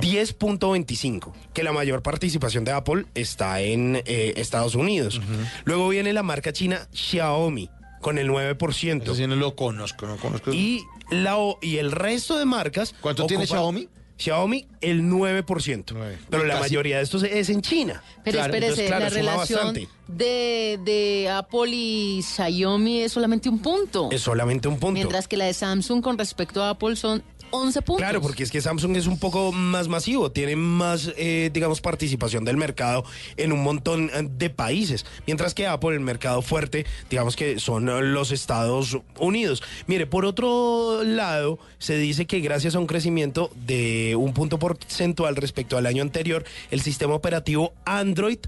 [0.00, 1.32] 10.25.
[1.52, 5.20] Que la mayor participación de Apple está en eh, Estados Unidos.
[5.64, 9.02] Luego viene la marca china Xiaomi, con el 9%.
[9.02, 10.52] Eso sí no lo conozco, no conozco.
[10.52, 12.92] Y, la, y el resto de marcas.
[13.00, 13.88] ¿Cuánto tiene Xiaomi?
[14.22, 15.94] Xiaomi, el 9%.
[16.30, 16.62] Pero la Casi.
[16.62, 18.02] mayoría de estos es en China.
[18.24, 23.58] Pero Claro, espérese, entonces, claro, la relación de, de Apple y Xiaomi es solamente un
[23.60, 24.08] punto.
[24.10, 24.92] Es solamente un punto.
[24.92, 27.22] Mientras que la de Samsung con respecto a Apple son
[27.52, 28.02] 11 puntos.
[28.02, 32.44] Claro, porque es que Samsung es un poco más masivo, tiene más, eh, digamos, participación
[32.44, 33.04] del mercado
[33.36, 38.12] en un montón eh, de países, mientras que Apple, el mercado fuerte, digamos que son
[38.12, 39.62] los Estados Unidos.
[39.86, 45.36] Mire, por otro lado, se dice que gracias a un crecimiento de un punto porcentual
[45.36, 48.38] respecto al año anterior, el sistema operativo Android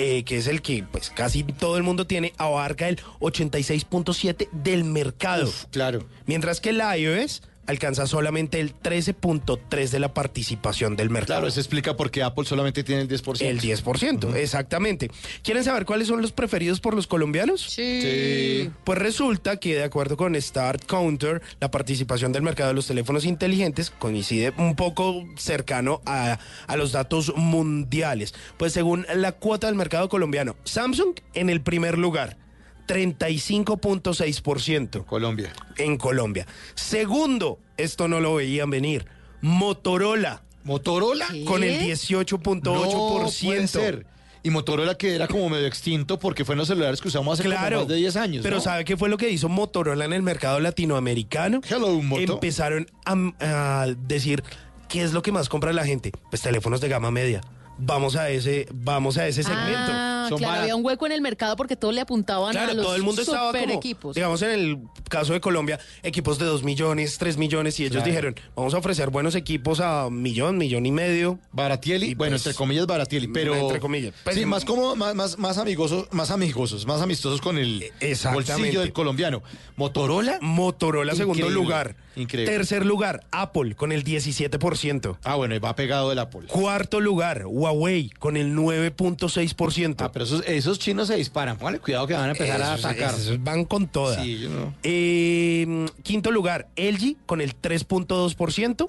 [0.00, 4.84] eh, que es el que pues casi todo el mundo tiene, abarca el 86.7 del
[4.84, 5.50] mercado.
[5.72, 6.06] claro.
[6.24, 11.40] Mientras que el iOS alcanza solamente el 13.3 de la participación del mercado.
[11.40, 13.42] Claro, eso explica por qué Apple solamente tiene el 10%.
[13.42, 15.10] El 10%, exactamente.
[15.42, 17.60] ¿Quieren saber cuáles son los preferidos por los colombianos?
[17.60, 18.70] Sí.
[18.84, 23.26] Pues resulta que de acuerdo con Start Counter, la participación del mercado de los teléfonos
[23.26, 28.34] inteligentes coincide un poco cercano a, a los datos mundiales.
[28.56, 32.47] Pues según la cuota del mercado colombiano, Samsung en el primer lugar.
[32.88, 35.04] 35.6%.
[35.04, 35.52] Colombia.
[35.76, 36.46] En Colombia.
[36.74, 39.06] Segundo, esto no lo veían venir.
[39.40, 40.42] Motorola.
[40.64, 41.26] ¿Motorola?
[41.46, 43.44] Con el No, 18.8%.
[43.46, 44.06] puede ser.
[44.42, 47.48] Y Motorola que era como medio extinto porque fue en los celulares que usamos hace
[47.48, 48.42] como Claro, más de 10 años.
[48.42, 48.62] Pero ¿no?
[48.62, 51.60] ¿sabe qué fue lo que hizo Motorola en el mercado latinoamericano?
[51.68, 52.34] Hello, Moto.
[52.34, 54.42] Empezaron a, a decir,
[54.88, 56.12] ¿qué es lo que más compra la gente?
[56.30, 57.40] Pues teléfonos de gama media.
[57.78, 59.90] Vamos a ese, vamos a ese segmento.
[59.92, 62.74] Ah, Son claro, había un hueco en el mercado porque todos le apuntaban a Claro,
[62.74, 64.14] los todo el mundo estaba super como, equipos.
[64.16, 68.06] digamos en el caso de Colombia, equipos de 2 millones, 3 millones, y ellos Claro.
[68.06, 71.38] dijeron, vamos a ofrecer buenos equipos a millón, millón y medio.
[71.52, 74.12] Baratieli, bueno, pues, entre comillas Baratieli, pero entre comillas.
[74.24, 78.52] Pues, sí, más como más, más, más amigosos, más amigosos, más amistosos con el Exactamente.
[78.54, 79.42] bolsillo del colombiano.
[79.76, 81.96] Motorola, Motorola, segundo Increíble, lugar.
[82.16, 82.52] increíble.
[82.52, 85.16] Tercer lugar, Apple, con el 17%.
[85.22, 86.48] ah bueno, y va pegado del Apple.
[86.48, 89.96] Cuarto lugar, Huawei, con el 9.6%.
[89.98, 91.58] Ah, pero esos, esos chinos se disparan.
[91.58, 93.14] Póngale cuidado que van a empezar a atacar.
[93.14, 94.22] esos van con toda.
[94.22, 94.74] Sí, yo no.
[94.82, 98.88] Eh, quinto lugar, LG con el 3.2%.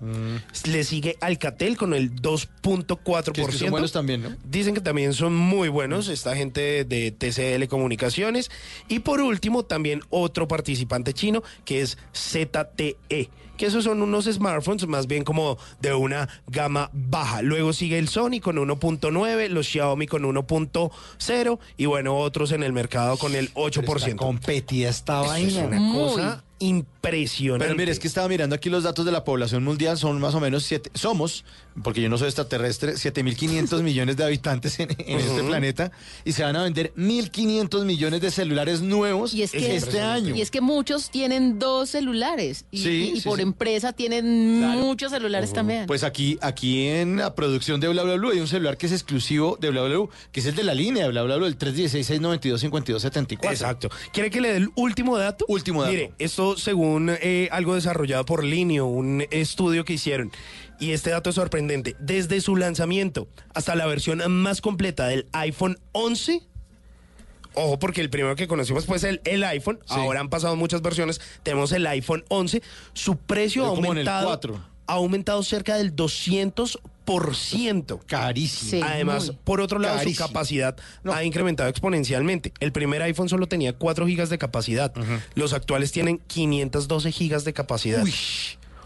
[0.65, 3.29] Le sigue Alcatel con el 2.4%.
[3.29, 3.33] Mm.
[3.33, 4.35] Que son buenos también, ¿no?
[4.43, 8.51] Dicen que también son muy buenos esta gente de TCL Comunicaciones.
[8.87, 13.29] Y por último, también otro participante chino que es ZTE,
[13.59, 17.41] que esos son unos smartphones más bien como de una gama baja.
[17.41, 22.71] Luego sigue el Sony con 1.9, los Xiaomi con 1.0 y bueno, otros en el
[22.71, 24.15] mercado con el 8%.
[24.15, 25.49] competía esta Eso vaina.
[25.49, 25.99] Es una Muy.
[25.99, 27.65] cosa impresionante.
[27.65, 30.35] Pero mire, es que estaba mirando aquí los datos de la población mundial, son más
[30.35, 31.43] o menos siete, somos,
[31.83, 35.91] porque yo no soy extraterrestre, 7.500 millones de habitantes en, en este planeta
[36.25, 40.35] y se van a vender 1.500 millones de celulares nuevos Y es que este año.
[40.35, 43.43] Y es que muchos tienen dos celulares y, Sí, y- y sí, por sí.
[43.43, 45.85] empresa tienen muchos celulares también.
[45.87, 48.91] Pues aquí, aquí en la producción de Bla Bla Blue hay un celular que es
[48.91, 51.45] exclusivo de Bla Bla Blue, que es el de la línea de Bla Bla Blue,
[51.45, 53.49] el 316-692-5274.
[53.51, 53.89] Exacto.
[54.13, 55.45] ¿Quiere que le dé el último dato?
[55.47, 55.93] Último dato.
[55.93, 60.31] Mire, esto según eh, algo desarrollado por Linio, un estudio que hicieron.
[60.79, 61.95] Y este dato es sorprendente.
[61.99, 66.41] Desde su lanzamiento hasta la versión más completa del iPhone 11.
[67.55, 69.79] Ojo, porque el primero que conocimos fue el, el iPhone.
[69.89, 71.19] Ahora han pasado muchas versiones.
[71.43, 72.61] Tenemos el iPhone 11.
[72.93, 74.27] Su precio ha aumentado.
[74.27, 74.63] 4.
[74.87, 77.99] Ha aumentado cerca del 200%.
[78.05, 78.71] Carísimo.
[78.71, 79.37] Sí, Además, muy.
[79.43, 80.25] por otro lado, Carísimo.
[80.27, 80.77] su capacidad
[81.11, 82.53] ha incrementado exponencialmente.
[82.59, 84.93] El primer iPhone solo tenía 4 gigas de capacidad.
[85.35, 88.03] Los actuales tienen 512 gigas de capacidad.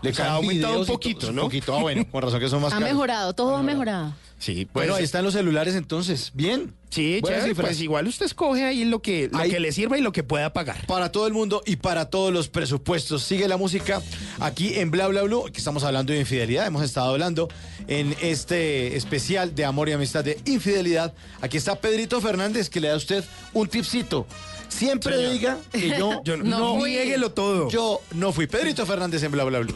[0.03, 1.43] Le O sea, ha aumentado un poquito, ¿no?
[1.43, 2.89] Un poquito, ah, bueno, con razón que son más ha caros.
[2.89, 4.13] mejorado, todo ha mejorado.
[4.37, 6.31] Sí, Bueno, pues, ahí están los celulares entonces.
[6.33, 6.73] Bien.
[6.89, 10.01] Sí, chévere, pues igual usted escoge ahí lo que, lo Ahí- que le sirva y
[10.01, 10.85] lo que pueda pagar.
[10.85, 13.23] Para todo el mundo y para todos los presupuestos.
[13.23, 14.01] Sigue la música
[14.41, 16.67] aquí en Bla Bla Blue, que estamos hablando de infidelidad.
[16.67, 17.47] Hemos estado hablando
[17.87, 21.13] en este especial de amor y amistad de infidelidad.
[21.41, 23.23] Aquí está Pedrito Fernández, que le da a usted
[23.53, 24.27] un tipcito.
[24.69, 25.31] Siempre Señor.
[25.33, 27.69] diga que yo, Yo no- no, no niéguelo todo.
[27.69, 29.75] Yo no fui Pedrito Fernández en Bla Bla Blue.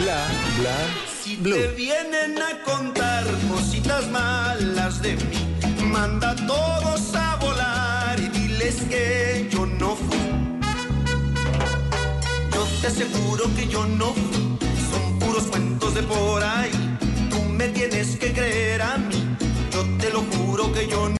[0.00, 0.26] Bla
[0.60, 0.76] Bla
[1.22, 1.54] Si Blue.
[1.56, 8.76] te vienen a contar cositas malas de mí, manda a todos a volar y diles
[8.88, 9.73] que yo no
[12.84, 14.12] Te aseguro que yo no.
[14.90, 16.70] Son puros cuentos de por ahí.
[17.30, 19.36] Tú me tienes que creer a mí.
[19.72, 21.04] Yo te lo juro que yo no.